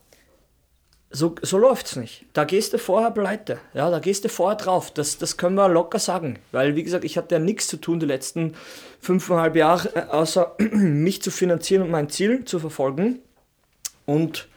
so, 1.10 1.34
so 1.40 1.56
läuft's 1.58 1.96
nicht. 1.96 2.26
Da 2.34 2.44
gehst 2.44 2.72
du 2.74 2.78
vorher 2.78 3.10
pleite. 3.10 3.58
Ja, 3.72 3.90
da 3.90 3.98
gehst 3.98 4.24
du 4.24 4.28
vorher 4.28 4.56
drauf. 4.56 4.90
Das, 4.90 5.16
das 5.16 5.36
können 5.38 5.54
wir 5.54 5.68
locker 5.68 5.98
sagen. 5.98 6.38
Weil, 6.52 6.76
wie 6.76 6.82
gesagt, 6.82 7.04
ich 7.04 7.16
hatte 7.16 7.34
ja 7.36 7.38
nichts 7.38 7.66
zu 7.68 7.78
tun 7.78 7.98
die 7.98 8.06
letzten 8.06 8.54
fünfeinhalb 9.00 9.56
Jahre, 9.56 9.94
äh, 9.96 10.02
außer 10.10 10.54
mich 10.72 11.22
zu 11.22 11.30
finanzieren 11.30 11.82
und 11.82 11.90
mein 11.90 12.10
Ziel 12.10 12.44
zu 12.44 12.58
verfolgen. 12.58 13.20
Und 14.04 14.48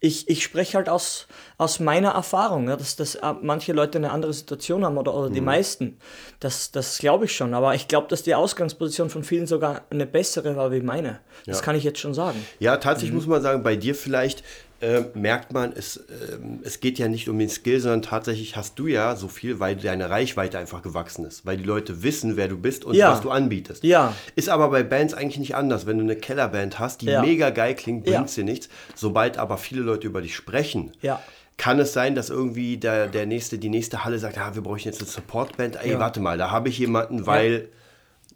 ich, 0.00 0.28
ich 0.28 0.44
spreche 0.44 0.76
halt 0.78 0.88
aus, 0.88 1.26
aus 1.56 1.80
meiner 1.80 2.10
Erfahrung, 2.10 2.68
ja, 2.68 2.76
dass, 2.76 2.94
dass 2.94 3.16
äh, 3.16 3.34
manche 3.42 3.72
Leute 3.72 3.98
eine 3.98 4.10
andere 4.12 4.32
Situation 4.32 4.84
haben 4.84 4.96
oder, 4.96 5.12
oder 5.12 5.28
die 5.28 5.40
meisten. 5.40 5.98
Das, 6.40 6.70
das 6.70 6.98
glaube 6.98 7.24
ich 7.24 7.34
schon. 7.36 7.52
Aber 7.52 7.74
ich 7.74 7.88
glaube, 7.88 8.06
dass 8.08 8.22
die 8.22 8.34
Ausgangsposition 8.34 9.10
von 9.10 9.24
vielen 9.24 9.46
sogar 9.48 9.82
eine 9.90 10.06
bessere 10.06 10.56
war 10.56 10.70
wie 10.70 10.80
meine. 10.80 11.18
Das 11.46 11.58
Ja. 11.58 11.64
kann 11.64 11.74
ich 11.76 11.82
jetzt 11.84 11.98
schon 11.98 12.14
sagen. 12.14 12.46
Ja, 12.60 12.76
tatsächlich 12.76 13.12
muss 13.12 13.26
man 13.26 13.42
sagen, 13.42 13.62
bei 13.64 13.74
dir 13.76 13.94
vielleicht 13.94 14.44
äh, 14.80 15.02
merkt 15.14 15.52
man, 15.52 15.72
es, 15.72 16.04
ähm, 16.32 16.60
es 16.62 16.78
geht 16.80 16.98
ja 16.98 17.08
nicht 17.08 17.28
um 17.28 17.38
den 17.38 17.48
Skill, 17.48 17.80
sondern 17.80 18.02
tatsächlich 18.02 18.56
hast 18.56 18.78
du 18.78 18.86
ja 18.86 19.16
so 19.16 19.26
viel, 19.28 19.58
weil 19.58 19.74
deine 19.76 20.08
Reichweite 20.08 20.56
einfach 20.58 20.82
gewachsen 20.82 21.24
ist. 21.24 21.44
Weil 21.44 21.56
die 21.56 21.64
Leute 21.64 22.02
wissen, 22.04 22.36
wer 22.36 22.46
du 22.48 22.56
bist 22.56 22.84
und 22.84 22.94
Ja. 22.94 23.10
was 23.10 23.20
du 23.20 23.30
anbietest. 23.30 23.82
Ja. 23.82 24.14
Ist 24.36 24.48
aber 24.48 24.68
bei 24.70 24.82
Bands 24.84 25.14
eigentlich 25.14 25.38
nicht 25.38 25.56
anders. 25.56 25.86
Wenn 25.86 25.98
du 25.98 26.04
eine 26.04 26.14
Kellerband 26.16 26.78
hast, 26.78 27.00
die 27.02 27.06
Ja. 27.06 27.22
mega 27.22 27.50
geil 27.50 27.74
klingt, 27.74 28.04
bringt 28.04 28.36
dir 28.36 28.44
nichts. 28.44 28.68
Sobald 28.94 29.36
aber 29.38 29.58
viele 29.58 29.82
Leute 29.82 30.06
über 30.06 30.22
dich 30.22 30.36
sprechen, 30.36 30.92
Ja. 31.02 31.20
kann 31.56 31.80
es 31.80 31.92
sein, 31.92 32.14
dass 32.14 32.30
irgendwie 32.30 32.76
der, 32.76 33.08
der 33.08 33.26
nächste, 33.26 33.58
die 33.58 33.68
nächste 33.70 34.04
Halle 34.04 34.20
sagt, 34.20 34.38
ah, 34.38 34.54
wir 34.54 34.62
bräuchten 34.62 34.90
jetzt 34.90 35.00
eine 35.00 35.10
Supportband. 35.10 35.76
Ey, 35.82 35.98
warte 35.98 36.20
mal, 36.20 36.38
da 36.38 36.52
habe 36.52 36.68
ich 36.68 36.78
jemanden, 36.78 37.26
weil 37.26 37.68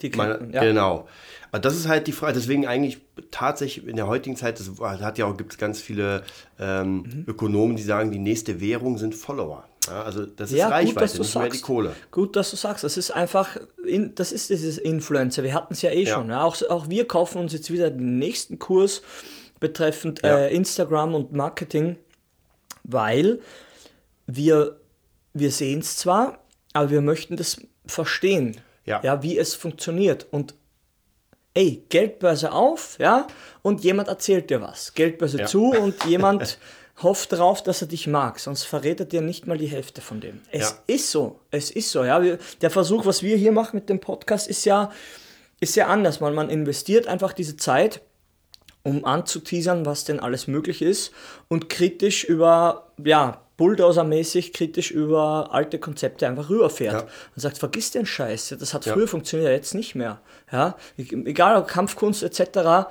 Die 0.03 0.11
man, 0.11 0.29
Klienten, 0.37 0.53
ja. 0.55 0.61
Genau. 0.65 1.09
Aber 1.51 1.61
das 1.61 1.77
ist 1.77 1.87
halt 1.89 2.07
die 2.07 2.13
Frage. 2.13 2.33
Deswegen 2.35 2.67
eigentlich 2.67 2.99
tatsächlich 3.31 3.87
in 3.87 3.97
der 3.97 4.07
heutigen 4.07 4.37
Zeit, 4.37 4.59
das 4.59 4.71
hat 4.81 5.19
ja 5.19 5.27
auch, 5.27 5.37
gibt 5.37 5.53
es 5.53 5.59
ganz 5.59 5.81
viele 5.81 6.23
ähm, 6.59 7.03
Mhm. 7.03 7.25
Ökonomen, 7.27 7.77
die 7.77 7.83
sagen, 7.83 8.11
die 8.11 8.19
nächste 8.19 8.61
Währung 8.61 8.99
sind 8.99 9.15
Follower. 9.15 9.65
Ja, 9.87 10.03
also 10.05 10.25
das 10.27 10.51
ist 10.53 10.59
Ja, 10.59 10.69
Reichweite, 10.69 10.95
gut, 10.95 11.03
dass 11.03 11.13
du 11.15 11.23
nicht 11.23 11.35
mehr 11.35 11.45
die 11.45 11.51
sagst. 11.51 11.63
Kohle. 11.65 11.97
Gut, 12.11 12.37
dass 12.37 12.51
du 12.51 12.57
sagst. 12.57 12.85
Das 12.85 12.97
ist 12.97 13.11
einfach, 13.11 13.57
in, 13.87 14.15
das 14.15 14.31
ist 14.33 14.49
dieses 14.51 14.79
Influencer. 14.79 15.43
Wir 15.43 15.55
hatten 15.55 15.75
es 15.75 15.83
ja 15.83 15.91
eh 15.91 16.05
Ja. 16.05 16.15
schon. 16.15 16.31
Ja. 16.31 16.45
Auch, 16.45 16.57
auch 16.71 16.89
wir 16.89 17.07
kaufen 17.09 17.39
uns 17.39 17.53
jetzt 17.53 17.71
wieder 17.71 17.91
den 17.91 18.19
nächsten 18.19 18.59
Kurs 18.59 19.03
betreffend 19.61 20.25
äh, 20.25 20.49
Instagram 20.51 21.15
und 21.15 21.33
Marketing, 21.33 21.97
weil 22.85 23.41
wir, 24.27 24.81
wir 25.35 25.51
sehen 25.51 25.81
es 25.81 25.97
zwar, 25.97 26.39
aber 26.73 26.91
wir 26.91 27.01
möchten 27.01 27.37
das 27.37 27.61
verstehen, 27.87 28.57
Ja. 28.85 29.01
ja, 29.03 29.23
wie 29.23 29.39
es 29.39 29.55
funktioniert. 29.55 30.27
Und 30.31 30.55
ey, 31.55 31.85
Geldbörse 31.89 32.53
auf, 32.53 32.97
ja, 32.99 33.27
und 33.63 33.85
jemand 33.85 34.09
erzählt 34.09 34.51
dir 34.51 34.61
was. 34.63 34.95
Geldbörse 34.95 35.39
Ja. 35.41 35.47
zu 35.47 35.67
und 35.71 36.05
jemand 36.05 36.59
hofft 37.03 37.33
darauf, 37.33 37.63
dass 37.63 37.81
er 37.83 37.89
dich 37.89 38.07
mag, 38.07 38.39
sonst 38.39 38.65
verrät 38.65 39.01
er 39.01 39.07
dir 39.07 39.21
nicht 39.23 39.47
mal 39.47 39.59
die 39.59 39.67
Hälfte 39.67 40.01
von 40.01 40.21
dem. 40.21 40.41
Es 40.51 40.71
Ja. 40.71 40.79
ist 40.95 41.11
so, 41.11 41.41
es 41.51 41.71
ist 41.71 41.91
so, 41.91 42.05
ja. 42.05 42.23
Wir, 42.23 42.39
der 42.61 42.71
Versuch, 42.71 43.07
was 43.07 43.23
wir 43.23 43.37
hier 43.37 43.53
machen 43.53 43.77
mit 43.77 43.89
dem 43.89 44.01
Podcast, 44.01 44.49
ist 44.49 44.65
ja, 44.65 44.91
ist 45.61 45.77
ja 45.77 45.87
anders. 45.87 46.21
Man, 46.21 46.35
man 46.35 46.51
investiert 46.51 47.07
einfach 47.07 47.33
diese 47.33 47.57
Zeit, 47.57 48.01
um 48.83 49.05
anzuteasern, 49.05 49.87
was 49.87 50.05
denn 50.05 50.19
alles 50.19 50.49
möglich 50.49 50.83
ist 50.83 51.13
und 51.49 51.69
kritisch 51.69 52.25
über, 52.25 52.93
ja, 53.05 53.42
Bulldozer-mäßig 53.59 54.53
kritisch 54.53 54.91
über 54.91 55.49
alte 55.53 55.79
Konzepte 55.79 56.27
einfach 56.27 56.51
rüberfährt 56.51 56.95
Ja. 56.95 57.01
und 57.35 57.41
sagt, 57.41 57.59
vergiss 57.59 57.91
den 57.91 58.07
Scheiß, 58.07 58.55
das 58.59 58.75
hat 58.75 58.87
Ja. 58.87 58.93
früher 58.95 59.09
funktioniert, 59.09 59.51
jetzt 59.51 59.75
nicht 59.75 59.95
mehr. 59.95 60.21
Ja? 60.51 60.77
E- 60.97 61.03
Egal 61.25 61.57
ob 61.57 61.69
Kampfkunst 61.69 62.23
etc. 62.23 62.89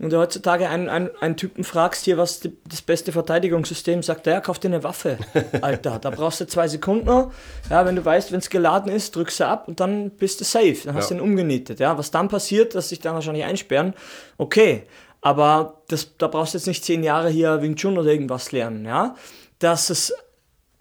Und 0.00 0.10
du 0.12 0.18
heutzutage 0.18 0.68
einen, 0.68 0.88
einen, 0.88 1.10
einen 1.20 1.36
Typen 1.36 1.64
fragst 1.64 2.04
hier, 2.04 2.16
was 2.18 2.40
die, 2.40 2.56
das 2.68 2.82
beste 2.82 3.12
Verteidigungssystem 3.12 4.02
sagt, 4.02 4.26
er, 4.26 4.40
kauf 4.40 4.58
dir 4.58 4.68
eine 4.68 4.82
Waffe, 4.82 5.18
Alter. 5.60 5.98
Da 6.00 6.10
brauchst 6.10 6.40
du 6.40 6.46
zwei 6.46 6.66
Sekunden. 6.66 7.30
Ja, 7.70 7.86
wenn 7.86 7.94
du 7.96 8.04
weißt, 8.04 8.32
wenn 8.32 8.38
es 8.40 8.50
geladen 8.50 8.90
ist, 8.90 9.14
drückst 9.14 9.40
du 9.40 9.46
ab 9.46 9.68
und 9.68 9.80
dann 9.80 10.10
bist 10.10 10.40
du 10.40 10.44
safe. 10.44 10.76
Dann 10.84 10.94
hast 10.94 11.10
du 11.10 11.14
Ja. 11.14 11.20
ihn 11.20 11.24
umgenietet. 11.24 11.78
Ja, 11.78 11.96
was 11.98 12.10
dann 12.10 12.28
passiert, 12.28 12.74
dass 12.74 12.88
sich 12.88 13.00
dann 13.00 13.14
wahrscheinlich 13.14 13.44
einsperren, 13.44 13.94
okay. 14.38 14.84
Aber 15.24 15.82
das, 15.86 16.16
da 16.18 16.26
brauchst 16.26 16.54
du 16.54 16.58
jetzt 16.58 16.66
nicht 16.66 16.84
zehn 16.84 17.04
Jahre 17.04 17.28
hier 17.28 17.62
Wing 17.62 17.76
Chun 17.76 17.96
oder 17.96 18.10
irgendwas 18.10 18.50
lernen, 18.50 18.84
ja. 18.84 19.14
Dass 19.62 19.90
es 19.90 20.12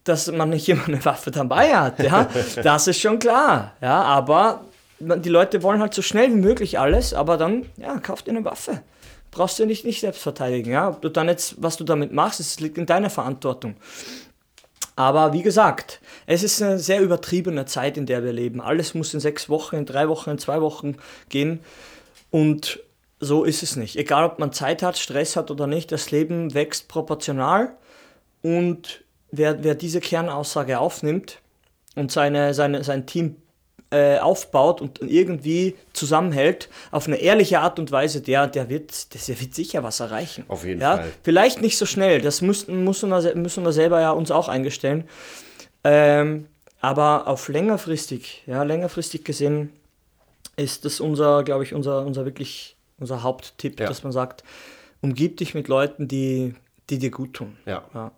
dass 0.04 0.32
man 0.32 0.50
nicht 0.50 0.68
immer 0.68 0.88
eine 0.88 1.04
Waffe 1.06 1.30
dabei 1.30 1.76
hat, 1.76 2.00
ja, 2.00 2.28
das 2.64 2.88
ist 2.88 3.00
schon 3.00 3.20
klar, 3.20 3.76
ja, 3.82 4.02
aber 4.02 4.66
die 5.00 5.30
Leute 5.30 5.62
wollen 5.64 5.80
halt 5.80 5.94
so 5.94 6.02
schnell 6.02 6.32
wie 6.32 6.38
möglich 6.38 6.80
alles, 6.80 7.14
aber 7.14 7.38
dann, 7.38 7.68
ja, 7.78 8.00
kauf 8.00 8.24
dir 8.24 8.32
eine 8.32 8.46
Waffe. 8.46 8.82
Brauchst 9.32 9.60
du 9.60 9.66
nicht, 9.66 9.86
nicht 9.86 10.02
selbst 10.02 10.22
verteidigen, 10.22 10.72
ja. 10.72 10.90
Ob 10.90 11.02
du 11.02 11.10
dann 11.10 11.28
jetzt, 11.28 11.56
was 11.62 11.78
du 11.78 11.84
damit 11.84 12.12
machst, 12.12 12.40
das 12.40 12.60
liegt 12.60 12.78
in 12.78 12.86
deiner 12.86 13.10
Verantwortung. 13.10 13.76
Aber 14.98 15.34
wie 15.34 15.42
gesagt, 15.42 16.02
es 16.28 16.44
ist 16.44 16.62
eine 16.62 16.78
sehr 16.78 17.02
übertriebene 17.02 17.66
Zeit, 17.66 17.98
in 17.98 18.06
der 18.06 18.24
wir 18.24 18.34
leben. 18.34 18.60
Alles 18.60 18.94
muss 18.94 19.14
in 19.14 19.22
sechs 19.22 19.48
Wochen, 19.48 19.78
in 19.78 19.86
drei 19.86 20.10
Wochen, 20.10 20.32
in 20.32 20.38
zwei 20.38 20.62
Wochen 20.62 20.98
gehen. 21.30 21.62
Und 22.30 22.82
so 23.20 23.46
ist 23.46 23.64
es 23.64 23.78
nicht. 23.78 23.96
Egal, 23.96 24.26
ob 24.26 24.38
man 24.38 24.52
Zeit 24.52 24.84
hat, 24.84 24.98
Stress 24.98 25.38
hat 25.38 25.50
oder 25.50 25.66
nicht, 25.66 25.92
das 25.92 26.12
Leben 26.12 26.54
wächst 26.54 26.90
proportional. 26.90 27.76
Und 28.42 29.04
wer, 29.32 29.64
wer 29.64 29.76
diese 29.76 30.00
Kernaussage 30.02 30.80
aufnimmt 30.80 31.40
und 31.96 32.12
seine, 32.12 32.54
seine, 32.54 32.84
sein 32.84 33.06
Team 33.06 33.36
äh, 33.92 34.20
aufbaut 34.20 34.80
und 34.82 35.02
irgendwie 35.02 35.76
zusammenhält, 35.94 36.70
auf 36.92 37.08
eine 37.08 37.18
ehrliche 37.18 37.60
Art 37.60 37.78
und 37.78 37.92
Weise, 37.92 38.22
der, 38.22 38.48
der, 38.48 38.70
wird, 38.70 39.14
der 39.14 39.40
wird 39.42 39.54
sicher 39.54 39.84
was 39.84 40.00
erreichen. 40.00 40.46
Auf 40.48 40.66
jeden 40.66 40.80
ja? 40.82 40.98
Fall. 40.98 41.12
Vielleicht 41.24 41.62
nicht 41.62 41.78
so 41.78 41.86
schnell, 41.86 42.22
das 42.22 42.42
müssen, 42.42 42.84
müssen, 42.86 43.10
wir, 43.10 43.22
se- 43.22 43.36
müssen 43.36 43.64
wir 43.66 43.74
selber 43.74 44.00
ja 44.00 44.12
uns 44.12 44.32
auch 44.32 44.48
eingestellen. 44.48 45.04
Ähm, 45.84 46.48
aber 46.80 47.28
auf 47.28 47.48
längerfristig, 47.50 48.44
ja, 48.48 48.64
längerfristig 48.64 49.24
gesehen 49.24 49.72
ist 50.56 50.86
das 50.86 51.00
unser, 51.00 51.44
glaube 51.44 51.64
ich, 51.64 51.74
unser, 51.74 52.06
unser 52.06 52.26
wirklich 52.26 52.76
unser 53.00 53.24
Haupttipp, 53.24 53.80
Ja. 53.80 53.88
dass 53.88 54.04
man 54.04 54.12
sagt, 54.12 54.44
umgib 55.02 55.38
dich 55.38 55.54
mit 55.54 55.68
Leuten, 55.68 56.08
die, 56.08 56.54
die 56.90 57.00
dir 57.00 57.12
gut 57.12 57.34
tun. 57.34 57.58
Ja. 57.66 57.84
ja. 57.94 58.12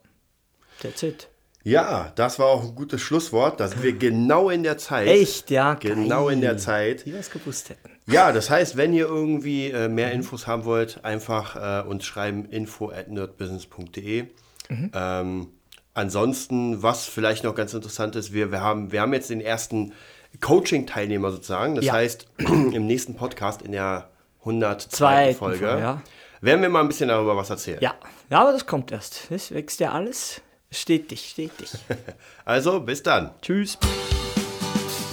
That's 0.81 1.03
it. 1.03 1.29
Ja, 1.65 2.12
das 2.15 2.39
war 2.39 2.47
auch 2.47 2.63
ein 2.63 2.75
gutes 2.75 3.01
Schlusswort. 3.01 3.59
Da 3.59 3.69
sind 3.69 3.83
wir 3.83 3.93
genau 3.93 4.49
in 4.49 4.63
der 4.63 4.77
Zeit. 4.77 5.07
Echt, 5.07 5.49
ja. 5.49 5.75
Genau 5.75 6.25
geil. 6.25 6.33
in 6.33 6.41
der 6.41 6.57
Zeit. 6.57 7.05
Die 7.05 7.13
wir 7.13 7.19
es 7.21 7.29
gewusst 7.31 7.69
hätten. 7.69 7.89
Ja, 8.05 8.33
das 8.33 8.49
heißt, 8.49 8.75
wenn 8.75 8.93
ihr 8.93 9.05
irgendwie 9.05 9.69
äh, 9.71 9.88
mehr 9.88 10.07
Mhm. 10.09 10.15
Infos 10.15 10.45
haben 10.45 10.65
wollt, 10.65 11.05
einfach 11.05 11.55
äh, 11.86 11.88
uns 11.88 12.03
schreiben 12.05 12.43
info 12.45 12.89
at 12.89 13.07
nerdbusiness.de. 13.09 14.25
Mhm. 14.67 14.91
Ähm, 14.93 15.47
ansonsten, 15.93 16.83
was 16.83 17.05
vielleicht 17.05 17.45
noch 17.45 17.55
ganz 17.55 17.73
interessant 17.73 18.17
ist, 18.17 18.33
wir, 18.33 18.51
wir, 18.51 18.59
haben, 18.59 18.91
wir 18.91 18.99
haben 18.99 19.13
jetzt 19.13 19.29
den 19.29 19.39
ersten 19.39 19.93
Coaching-Teilnehmer 20.41 21.31
sozusagen. 21.31 21.75
Das 21.75 21.86
Ja. 21.86 21.93
heißt, 21.93 22.27
im 22.39 22.86
nächsten 22.88 23.15
Podcast, 23.15 23.62
in 23.62 23.71
der 23.71 24.09
102. 24.41 24.89
Zweiten 24.97 25.38
Folge, 25.38 25.65
Folge, 25.67 25.81
ja. 25.81 26.01
werden 26.41 26.62
wir 26.62 26.67
mal 26.69 26.81
ein 26.81 26.89
bisschen 26.89 27.07
darüber 27.07 27.38
was 27.38 27.49
erzählen. 27.49 27.77
Ja. 27.81 27.93
ja, 28.29 28.41
aber 28.41 28.51
das 28.51 28.65
kommt 28.65 28.91
erst. 28.91 29.31
Es 29.31 29.53
wächst 29.53 29.79
ja 29.79 29.93
alles 29.93 30.41
stetig, 30.73 31.29
stetig. 31.29 31.69
Also, 32.45 32.79
bis 32.81 33.01
dann. 33.01 33.31
Tschüss. 33.41 33.77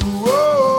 Whoa. 0.02 0.69